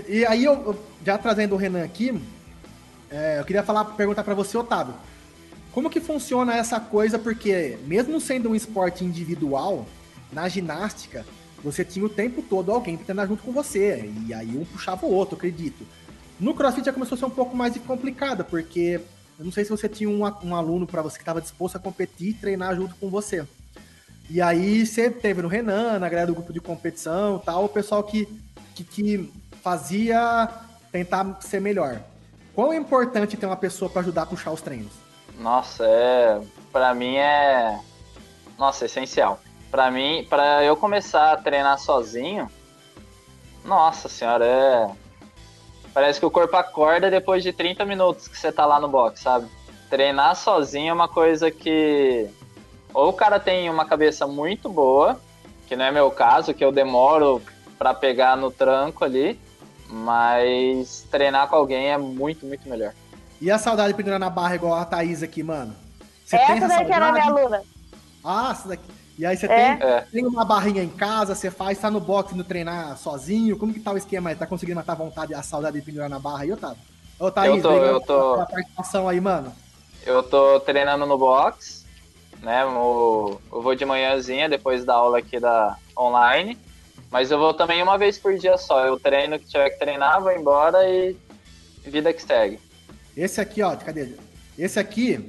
[0.08, 2.18] e aí eu, já trazendo o Renan aqui,
[3.12, 4.94] é, eu queria falar, perguntar para você, Otávio,
[5.74, 7.20] como que funciona essa coisa?
[7.20, 9.86] Porque mesmo sendo um esporte individual,
[10.32, 11.26] na ginástica,
[11.62, 15.12] você tinha o tempo todo alguém treinar junto com você, e aí um puxava o
[15.12, 15.86] outro, acredito.
[16.40, 19.02] No CrossFit já começou a ser um pouco mais complicado, porque
[19.38, 21.80] eu não sei se você tinha um, um aluno para você que estava disposto a
[21.80, 23.46] competir e treinar junto com você.
[24.30, 28.04] E aí você teve no Renan, na galera do grupo de competição tal, o pessoal
[28.04, 28.26] que,
[28.74, 30.50] que, que fazia
[30.92, 32.02] tentar ser melhor.
[32.54, 34.94] Quão é importante ter uma pessoa para ajudar a puxar os treinos?
[35.38, 36.42] Nossa, é.
[36.72, 37.80] Pra mim é.
[38.58, 39.40] Nossa, é essencial.
[39.70, 42.50] Pra mim, pra eu começar a treinar sozinho,
[43.66, 45.05] nossa senhora, é
[45.96, 49.22] Parece que o corpo acorda depois de 30 minutos que você tá lá no box,
[49.22, 49.48] sabe?
[49.90, 52.30] Treinar sozinho é uma coisa que.
[52.94, 55.18] Ou o cara tem uma cabeça muito boa,
[55.66, 57.42] que não é meu caso, que eu demoro
[57.80, 59.40] para pegar no tranco ali,
[59.90, 62.94] mas treinar com alguém é muito, muito melhor.
[63.40, 65.74] E a saudade de pendurar na barra igual a Thaís aqui, mano?
[66.26, 67.62] Você essa tem daí que era minha aluna.
[68.22, 68.84] Ah, essa daqui.
[69.18, 69.76] E aí você é.
[69.76, 70.02] tem, é.
[70.12, 73.58] tem uma barrinha em casa, você faz, tá no box indo treinar sozinho.
[73.58, 74.36] Como que tá o esquema aí?
[74.36, 76.78] Tá conseguindo matar a vontade, a saudade de pendurar na barra aí, Otávio?
[77.18, 78.34] Ô, Thaís, eu tô, eu tô...
[78.42, 79.54] A participação aí, mano.
[80.06, 81.86] Eu tô treinando no box,
[82.42, 82.64] né?
[82.64, 86.58] Eu, eu vou de manhãzinha, depois da aula aqui da online.
[87.10, 88.86] Mas eu vou também uma vez por dia só.
[88.86, 91.16] Eu treino que tiver que treinar, vou embora e
[91.86, 92.60] vida que segue.
[93.16, 94.14] Esse aqui, ó, cadê?
[94.58, 95.26] Esse aqui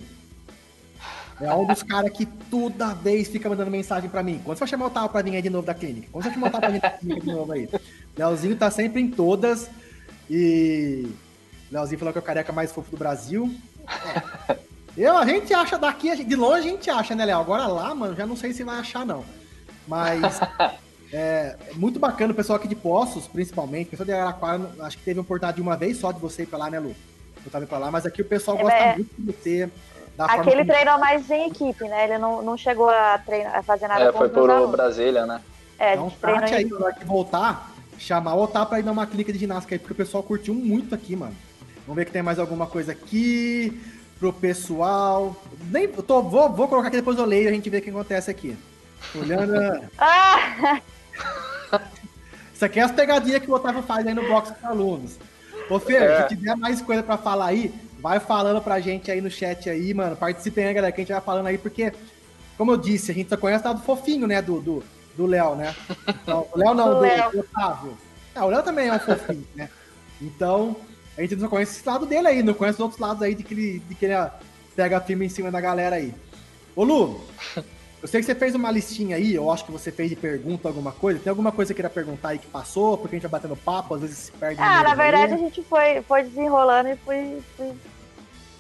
[1.40, 4.40] é um dos caras que toda vez fica mandando mensagem pra mim.
[4.42, 6.08] Quando você vai chamar o Tal pra vir aí de novo da clínica?
[6.10, 7.68] Quando você vai chamar o Tal pra vir da clínica de novo aí?
[8.16, 9.68] Leozinho tá sempre em todas.
[10.30, 11.08] E.
[11.70, 13.54] Leozinho falou que é o careca mais fofo do Brasil.
[14.48, 14.56] É.
[14.96, 17.38] Eu, a gente acha daqui, de longe a gente acha, né, Léo?
[17.38, 19.24] Agora lá, mano, já não sei se vai achar, não.
[19.86, 20.40] Mas.
[21.12, 23.88] É, muito bacana o pessoal aqui de Poços, principalmente.
[23.88, 26.42] O pessoal de Araraquara, acho que teve a oportunidade de uma vez só de você
[26.42, 26.96] ir pra lá, né, Lu?
[27.44, 29.70] Eu tava pra lá, mas aqui o pessoal gosta é, muito de você
[30.18, 30.66] Aquele como...
[30.66, 32.04] treinou mais em equipe, né?
[32.04, 34.70] Ele não, não chegou a, treinar, a fazer nada é, com foi por alunos.
[34.70, 35.40] Brasília, né?
[35.78, 39.06] É, então, trate aí, na hora que voltar, chamar o Otá pra ir dar uma
[39.06, 41.34] clínica de ginástica aí, porque o pessoal curtiu muito aqui, mano.
[41.86, 43.78] Vamos ver que tem mais alguma coisa aqui
[44.18, 45.36] pro pessoal.
[45.70, 47.90] Nem, tô, vou, vou colocar aqui depois eu leio e a gente vê o que
[47.90, 48.56] acontece aqui.
[49.14, 49.54] Olhando.
[49.98, 50.80] ah!
[52.52, 55.18] Isso aqui é as pegadinhas que o Otávio faz aí no box com alunos.
[55.68, 56.22] Ô, Fer, é.
[56.22, 59.92] se tiver mais coisa pra falar aí, vai falando pra gente aí no chat aí,
[59.94, 60.16] mano.
[60.16, 61.92] Participem aí, galera, que a gente vai falando aí, porque,
[62.56, 64.40] como eu disse, a gente só conhece o do fofinho, né?
[64.40, 64.82] Do Léo,
[65.16, 65.74] do, Léo, né?
[66.08, 67.98] Então, o Léo não, do, do Otávio.
[68.34, 69.68] Ah, o Léo também é um fofinho, né?
[70.20, 70.76] Então,
[71.16, 73.42] a gente só conhece esse lado dele aí, não conhece os outros lados aí de
[73.42, 74.14] que ele, de que ele
[74.74, 76.14] pega firme em cima da galera aí.
[76.74, 77.24] Ô, Lu,
[78.02, 80.68] eu sei que você fez uma listinha aí, eu acho que você fez de pergunta
[80.68, 81.18] alguma coisa.
[81.18, 82.98] Tem alguma coisa que queira perguntar aí que passou?
[82.98, 84.60] Porque a gente vai batendo papo, às vezes se perde.
[84.60, 85.34] Ah, na verdade aí.
[85.34, 87.72] a gente foi, foi desenrolando e foi, foi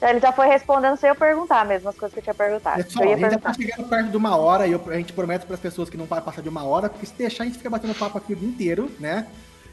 [0.02, 2.82] ele já foi respondendo sem eu perguntar mesmo as coisas que eu tinha perguntado.
[2.82, 5.12] Pessoal, eu a gente já tá chegando perto de uma hora e eu, a gente
[5.12, 7.46] promete para as pessoas que não vai passar de uma hora, porque se deixar a
[7.46, 9.26] gente fica batendo papo aqui o dia inteiro, né?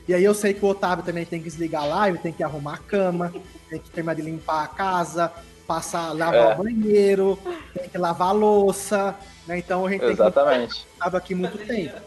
[0.08, 2.44] E aí eu sei que o Otávio também tem que desligar a live, tem que
[2.44, 3.34] arrumar a cama,
[3.70, 5.32] tem que terminar de limpar a casa,
[5.68, 6.54] passar, lavar é.
[6.54, 7.40] o banheiro,
[7.74, 9.16] tem que lavar a louça,
[9.48, 9.58] né?
[9.58, 10.58] Então a gente Exatamente.
[10.58, 12.02] tem que estar aqui muito tempo.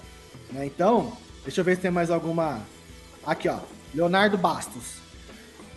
[0.53, 0.67] Né?
[0.67, 1.13] Então,
[1.45, 2.61] deixa eu ver se tem mais alguma.
[3.25, 3.59] Aqui, ó.
[3.95, 4.97] Leonardo Bastos.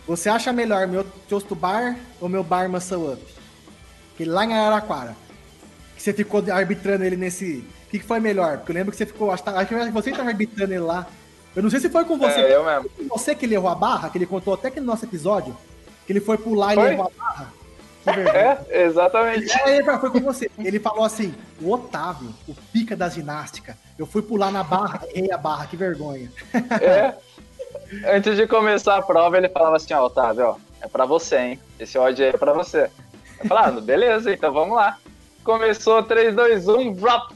[0.06, 3.22] Você acha melhor meu Toast Bar ou meu Bar Muscle Up?
[4.16, 5.16] Que lá em Araraquara.
[5.96, 7.64] Que você ficou arbitrando ele nesse.
[7.86, 8.58] O que, que foi melhor?
[8.58, 9.30] Porque eu lembro que você ficou.
[9.30, 11.06] Acho, acho que você estava arbitrando ele lá.
[11.54, 12.40] Eu não sei se foi com você.
[12.40, 12.90] É, eu mesmo.
[12.96, 15.56] Foi você que ele errou a barra, que ele contou até que no nosso episódio.
[16.06, 17.52] Que ele foi pular e errou a barra.
[18.06, 19.50] É, exatamente.
[19.60, 20.50] É, foi com você.
[20.58, 25.32] Ele falou assim: o Otávio, o pica da ginástica, eu fui pular na barra, errei
[25.32, 26.30] a barra, que vergonha.
[26.80, 27.14] É.
[28.16, 31.60] Antes de começar a prova, ele falava assim, ó, Otávio, ó, é pra você, hein?
[31.78, 32.90] Esse ódio é pra você.
[33.40, 34.96] Eu falava, ah, beleza, então vamos lá.
[35.42, 37.34] Começou 3, 2, 1, drop!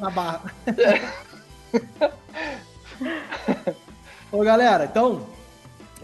[0.00, 0.42] na barra.
[4.32, 5.26] Ô, galera, então,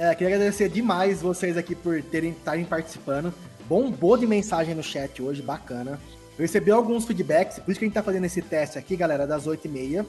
[0.01, 3.35] é, queria agradecer demais vocês aqui por terem estarem participando.
[3.69, 6.01] Bombou de mensagem no chat hoje, bacana.
[6.39, 9.27] Eu recebi alguns feedbacks, por isso que a gente tá fazendo esse teste aqui, galera,
[9.27, 9.97] das 8h30.
[9.99, 10.07] Eu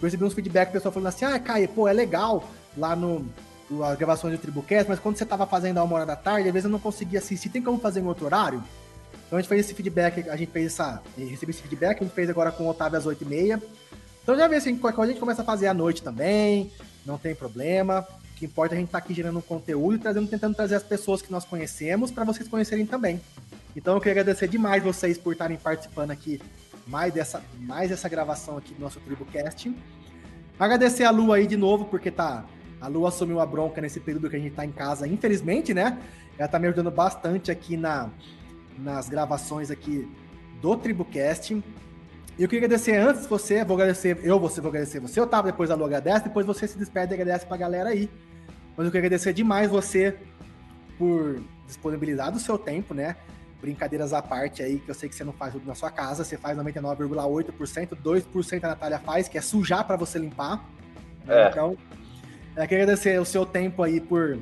[0.00, 2.48] recebi uns feedback, o pessoal falando assim, ah, Caio, pô, é legal
[2.78, 3.26] lá no,
[3.68, 6.48] no as gravações do Tribucast, mas quando você tava fazendo a uma hora da tarde,
[6.48, 7.50] às vezes eu não conseguia assistir.
[7.50, 8.64] Tem como fazer em outro horário?
[9.26, 11.02] Então a gente fez esse feedback, a gente fez essa.
[11.18, 13.60] Recebi esse feedback, a gente fez agora com o Otávio às 8h30.
[14.22, 16.72] Então já vê assim, qualquer a gente começa a fazer à noite também,
[17.04, 18.06] não tem problema.
[18.40, 20.74] Que importa é a gente estar tá aqui gerando um conteúdo e trazendo, tentando trazer
[20.74, 23.20] as pessoas que nós conhecemos para vocês conhecerem também.
[23.76, 26.40] Então eu queria agradecer demais vocês por estarem participando aqui
[26.86, 29.70] mais dessa, mais essa gravação aqui do nosso TribuCast.
[30.58, 32.46] Agradecer a Lu aí de novo, porque tá.
[32.80, 35.98] A Lu assumiu a bronca nesse período que a gente tá em casa, infelizmente, né?
[36.38, 38.08] Ela tá me ajudando bastante aqui na,
[38.78, 40.10] nas gravações aqui
[40.62, 41.52] do TribuCast.
[41.52, 45.70] E eu queria agradecer antes você, vou agradecer, eu você, vou agradecer você, Otávio, depois
[45.70, 48.08] a Lu agradece, depois você se despede e agradece pra galera aí.
[48.76, 50.16] Mas eu queria agradecer demais você
[50.98, 53.16] por disponibilizar do seu tempo, né?
[53.60, 56.24] Brincadeiras à parte aí, que eu sei que você não faz tudo na sua casa,
[56.24, 60.64] você faz 99,8%, 2% a Natália faz, que é sujar para você limpar.
[61.24, 61.42] Né?
[61.42, 61.48] É.
[61.48, 61.76] Então,
[62.56, 64.38] eu queria agradecer o seu tempo aí por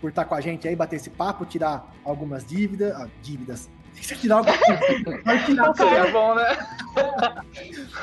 [0.00, 2.92] por estar com a gente aí, bater esse papo, tirar algumas dívidas.
[2.92, 3.68] Ah, dívidas.
[3.94, 4.58] Você tirar algumas
[5.44, 5.74] tirar.
[5.74, 6.56] Seria bom, né?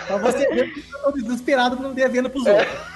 [0.08, 2.95] pra você ver que eu tô desesperado não devendo pros outros.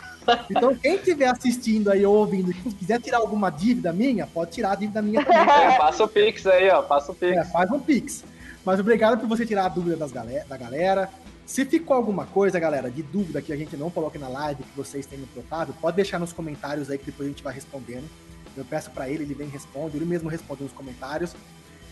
[0.49, 4.71] Então, quem estiver assistindo aí ou ouvindo e quiser tirar alguma dívida minha, pode tirar
[4.71, 5.41] a dívida minha também.
[5.41, 6.81] É, passa o Pix aí, ó.
[6.81, 7.37] Passa o Pix.
[7.37, 8.23] É, faz um Pix.
[8.65, 11.09] Mas obrigado por você tirar a dúvida das galera, da galera.
[11.45, 14.77] Se ficou alguma coisa, galera, de dúvida que a gente não coloque na live, que
[14.77, 18.07] vocês têm no Otávio, pode deixar nos comentários aí que depois a gente vai respondendo.
[18.55, 21.35] Eu peço para ele, ele vem e responde, ele mesmo responde nos comentários.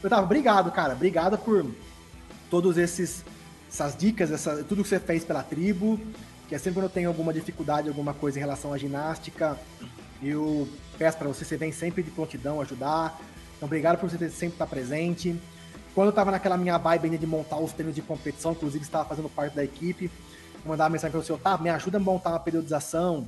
[0.03, 0.93] Otávio, obrigado, cara.
[0.93, 1.65] Obrigado por
[2.49, 3.23] todos esses
[3.69, 5.99] essas dicas, essa, tudo que você fez pela tribo
[6.47, 9.57] que é sempre quando eu tenho alguma dificuldade, alguma coisa em relação à ginástica,
[10.21, 10.67] eu
[10.97, 13.19] peço para você, você vem sempre de prontidão ajudar.
[13.55, 15.39] Então, obrigado por você sempre estar presente.
[15.93, 19.29] Quando eu estava naquela minha vibe de montar os treinos de competição, inclusive estava fazendo
[19.29, 20.11] parte da equipe,
[20.63, 23.27] eu mandava mensagem para você, Otávio, me ajuda a montar uma periodização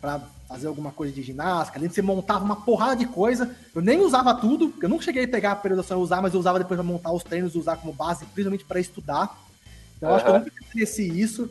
[0.00, 1.78] para fazer alguma coisa de ginástica.
[1.78, 5.24] Além de você montava uma porrada de coisa, eu nem usava tudo, eu nunca cheguei
[5.24, 7.76] a pegar a periodização e usar, mas eu usava depois para montar os treinos, usar
[7.76, 9.38] como base, principalmente para estudar.
[9.96, 10.16] Então, uhum.
[10.16, 11.48] acho que eu nunca conheci isso.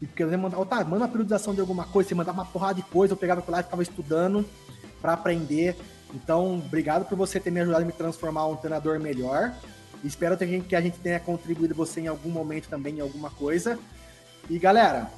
[0.00, 2.74] E porque eu mandava, tá, manda uma periodização de alguma coisa, você mandava uma porrada
[2.74, 4.44] de coisa, eu pegava aquilo lá e ficava estudando
[5.00, 5.76] para aprender.
[6.14, 9.54] Então, obrigado por você ter me ajudado a me transformar um treinador melhor.
[10.02, 13.78] Espero que a gente tenha contribuído você em algum momento também em alguma coisa.
[14.48, 15.10] E galera,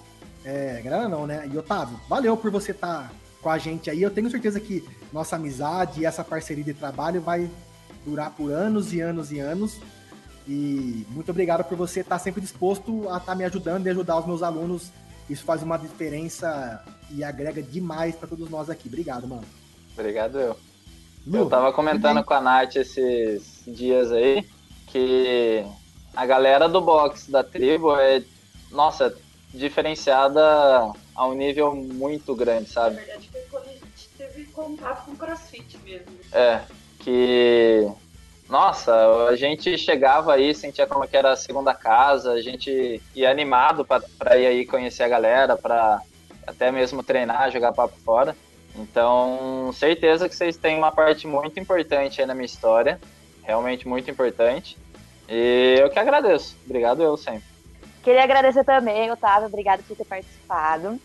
[0.44, 1.48] é, galera não, né?
[1.50, 3.10] E Otávio, valeu por você estar tá
[3.40, 4.02] com a gente aí.
[4.02, 7.48] Eu tenho certeza que nossa amizade e essa parceria de trabalho vai
[8.04, 9.80] durar por anos e anos e anos.
[10.46, 14.26] E muito obrigado por você estar sempre disposto a estar me ajudando e ajudar os
[14.26, 14.90] meus alunos.
[15.30, 18.88] Isso faz uma diferença e agrega demais para todos nós aqui.
[18.88, 19.44] Obrigado, mano.
[19.96, 20.56] Obrigado eu.
[21.26, 24.44] Lu, eu tava comentando com a Nath esses dias aí
[24.88, 25.64] que
[26.14, 28.22] a galera do box da tribo é,
[28.70, 29.16] nossa,
[29.54, 30.40] diferenciada
[31.14, 32.96] a um nível muito grande, sabe?
[32.96, 36.06] Na verdade, foi quando a gente teve contato com o crossfit mesmo.
[36.32, 36.60] É,
[36.98, 37.88] que
[38.52, 38.94] nossa,
[39.30, 43.82] a gente chegava aí, sentia como que era a segunda casa, a gente ia animado
[43.82, 46.02] para ir aí conhecer a galera, para
[46.46, 48.36] até mesmo treinar, jogar papo fora.
[48.76, 53.00] Então, certeza que vocês têm uma parte muito importante aí na minha história,
[53.42, 54.76] realmente muito importante.
[55.26, 56.54] E eu que agradeço.
[56.66, 57.44] Obrigado eu sempre.
[58.02, 61.00] Queria agradecer também, Otávio, obrigado por ter participado.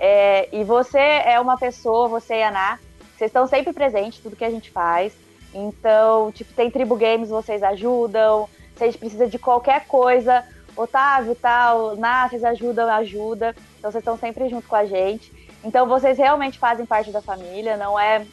[0.00, 2.80] É, e você é uma pessoa, você e a Ana,
[3.16, 5.27] vocês estão sempre presentes tudo que a gente faz.
[5.52, 8.48] Então, tipo, tem Tribo Games, vocês ajudam.
[8.76, 10.44] Se a gente precisa de qualquer coisa,
[10.76, 13.54] Otávio tal, Ná, vocês ajudam, ajuda.
[13.78, 15.32] Então, vocês estão sempre junto com a gente.
[15.64, 18.24] Então, vocês realmente fazem parte da família, não é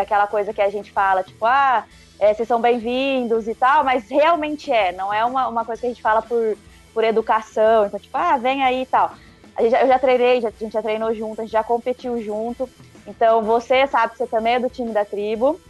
[0.00, 1.84] aquela coisa que a gente fala, tipo, ah,
[2.18, 5.86] é, vocês são bem-vindos e tal, mas realmente é, não é uma, uma coisa que
[5.86, 6.56] a gente fala por,
[6.94, 9.12] por educação, então, tipo, ah, vem aí e tal.
[9.56, 12.22] A gente, eu já treinei, já, a gente já treinou junto, a gente já competiu
[12.22, 12.68] junto.
[13.06, 15.60] Então, você sabe que você também é do time da tribo.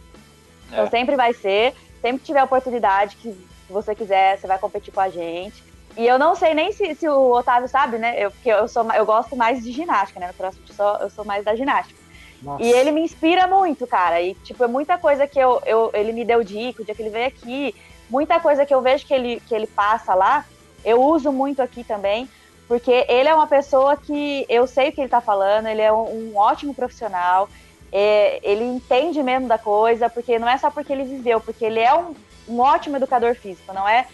[0.73, 0.89] Então é.
[0.89, 1.73] sempre vai ser.
[2.01, 3.33] Sempre que tiver oportunidade que
[3.69, 5.63] você quiser, você vai competir com a gente.
[5.95, 8.15] E eu não sei nem se, se o Otávio sabe, né?
[8.17, 10.27] Eu, porque eu, sou, eu gosto mais de ginástica, né?
[10.27, 11.99] No próximo só, eu sou mais da ginástica.
[12.41, 12.63] Nossa.
[12.63, 14.21] E ele me inspira muito, cara.
[14.21, 17.01] E, tipo, é muita coisa que eu, eu, ele me deu dica, o dia que
[17.01, 17.75] ele veio aqui.
[18.09, 20.45] Muita coisa que eu vejo que ele, que ele passa lá,
[20.83, 22.27] eu uso muito aqui também.
[22.67, 25.93] Porque ele é uma pessoa que eu sei o que ele tá falando, ele é
[25.93, 27.47] um, um ótimo profissional
[27.95, 31.79] é, ele entende mesmo da coisa, porque não é só porque ele viveu, porque ele
[31.79, 32.15] é um,
[32.47, 34.07] um ótimo educador físico, não é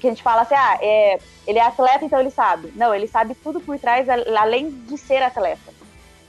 [0.00, 2.72] que a gente fala assim, ah, é, ele é atleta, então ele sabe.
[2.74, 5.72] Não, ele sabe tudo por trás, além de ser atleta.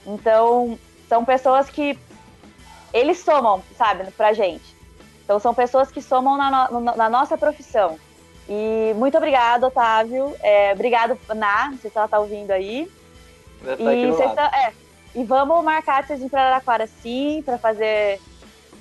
[0.06, 1.98] Então, são pessoas que
[2.94, 4.76] eles somam, sabe, pra gente.
[5.24, 8.00] Então, são pessoas que somam na, no, na nossa profissão.
[8.48, 10.36] E muito obrigado, Otávio.
[10.42, 12.88] É, obrigado, Ná, não sei se ela tá ouvindo aí.
[13.62, 14.74] Deve e vocês tá, é,
[15.16, 18.20] e vamos marcar de vocês ir para Araraquara sim, para fazer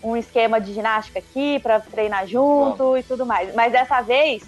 [0.02, 3.54] um esquema de ginástica aqui, para treinar junto e tudo mais.
[3.54, 4.42] Mas dessa vez,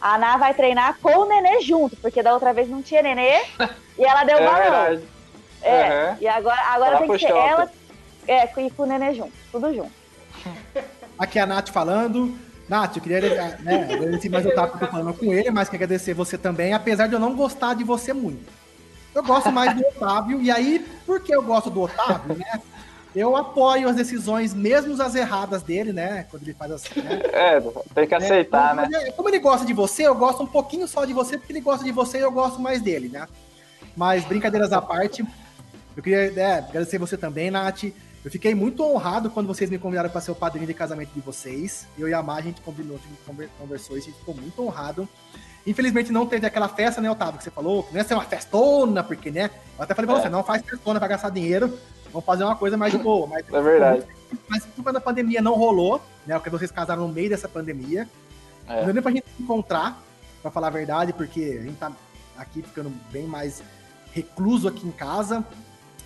[0.00, 3.40] a Ana vai treinar com o nenê junto, porque da outra vez não tinha nenê
[3.98, 5.02] e ela deu é balão.
[5.62, 6.16] É, uhum.
[6.20, 7.70] e agora, agora tem que ser ela
[8.26, 9.92] é, e com o nenê junto, tudo junto.
[11.18, 12.36] Aqui é a Nath falando.
[12.68, 13.20] Nath, eu queria
[13.60, 16.38] né, agradecer mais o tapo que eu tô falando com ele, mas quero agradecer você
[16.38, 18.61] também, apesar de eu não gostar de você muito.
[19.14, 22.60] Eu gosto mais do Otávio, e aí, por que eu gosto do Otávio, né?
[23.14, 26.26] Eu apoio as decisões, mesmo as erradas dele, né?
[26.30, 27.02] Quando ele faz assim.
[27.02, 27.20] Né?
[27.32, 27.60] É,
[27.94, 29.10] tem que aceitar, é, né?
[29.12, 31.84] Como ele gosta de você, eu gosto um pouquinho só de você, porque ele gosta
[31.84, 33.28] de você e eu gosto mais dele, né?
[33.94, 35.22] Mas brincadeiras à parte,
[35.94, 37.84] eu queria é, agradecer você também, Nath.
[38.24, 41.20] Eu fiquei muito honrado quando vocês me convidaram para ser o padrinho de casamento de
[41.20, 41.88] vocês.
[41.98, 44.62] Eu e a Mar, a gente combinou, a gente conversou isso, a gente ficou muito
[44.62, 45.08] honrado.
[45.66, 48.24] Infelizmente não teve aquela festa, né, Otávio, que você falou, que não ia ser uma
[48.24, 49.50] festona, porque, né?
[49.76, 50.22] Eu até falei pra é.
[50.22, 51.76] você, não faz festona pra gastar dinheiro,
[52.12, 53.26] vamos fazer uma coisa mais de boa.
[53.26, 54.04] Mas, é verdade.
[54.48, 58.08] Mas quando a pandemia não rolou, né, porque vocês casaram no meio dessa pandemia,
[58.68, 58.76] é.
[58.76, 60.00] não deu nem pra gente se encontrar,
[60.40, 61.92] pra falar a verdade, porque a gente tá
[62.36, 63.62] aqui ficando bem mais
[64.12, 65.44] recluso aqui em casa.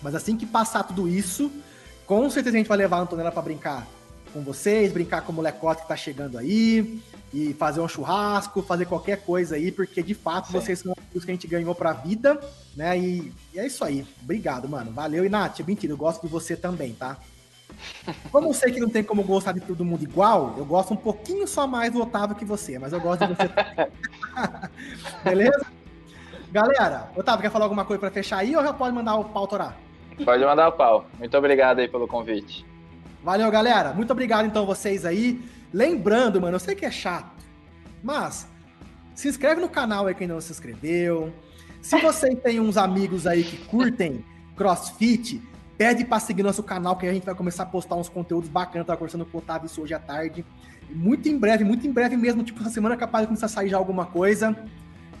[0.01, 1.51] Mas assim que passar tudo isso,
[2.07, 3.85] com certeza a gente vai levar a Antonella para brincar
[4.33, 7.01] com vocês, brincar com o molecote que tá chegando aí,
[7.33, 10.53] e fazer um churrasco, fazer qualquer coisa aí, porque de fato Sim.
[10.53, 12.39] vocês são os que a gente ganhou pra vida,
[12.75, 12.97] né?
[12.97, 14.07] E, e, é isso aí.
[14.23, 14.91] Obrigado, mano.
[14.91, 15.25] Valeu.
[15.25, 17.17] E Nath, mentira, eu gosto de você também, tá?
[18.31, 20.97] Como eu sei que não tem como gostar de todo mundo igual, eu gosto um
[20.97, 23.91] pouquinho só mais do Otávio que você, mas eu gosto de você também.
[25.23, 25.65] Beleza?
[26.49, 29.45] Galera, Otávio, quer falar alguma coisa para fechar aí ou já pode mandar o pau
[29.45, 29.77] torar?
[30.23, 31.07] Pode mandar o pau.
[31.17, 32.65] Muito obrigado aí pelo convite.
[33.23, 33.93] Valeu, galera.
[33.93, 35.41] Muito obrigado, então, vocês aí.
[35.73, 37.43] Lembrando, mano, eu sei que é chato,
[38.01, 38.47] mas
[39.13, 41.33] se inscreve no canal aí quem não se inscreveu.
[41.81, 44.23] Se você tem uns amigos aí que curtem
[44.55, 45.41] crossfit,
[45.77, 48.87] pede pra seguir nosso canal que a gente vai começar a postar uns conteúdos bacanas.
[48.87, 50.45] Tava conversando com o Otávio isso hoje à tarde.
[50.89, 53.49] Muito em breve, muito em breve mesmo, tipo, essa semana é capaz de começar a
[53.49, 54.55] sair já alguma coisa.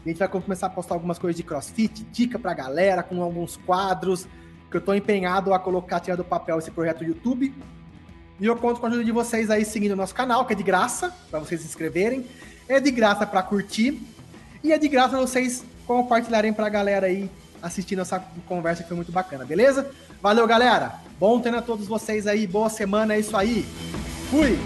[0.05, 3.57] A gente vai começar a postar algumas coisas de crossfit, dica pra galera, com alguns
[3.57, 4.25] quadros,
[4.69, 7.53] que eu tô empenhado a colocar, tirar do papel esse projeto YouTube.
[8.39, 10.55] E eu conto com a ajuda de vocês aí seguindo o nosso canal, que é
[10.55, 12.25] de graça, para vocês se inscreverem.
[12.67, 13.99] É de graça para curtir.
[14.63, 17.29] E é de graça vocês compartilharem pra galera aí
[17.61, 19.89] assistindo essa conversa que foi muito bacana, beleza?
[20.21, 20.95] Valeu, galera.
[21.19, 22.45] Bom treino a todos vocês aí.
[22.45, 23.65] Boa semana, é isso aí.
[24.29, 24.57] Fui!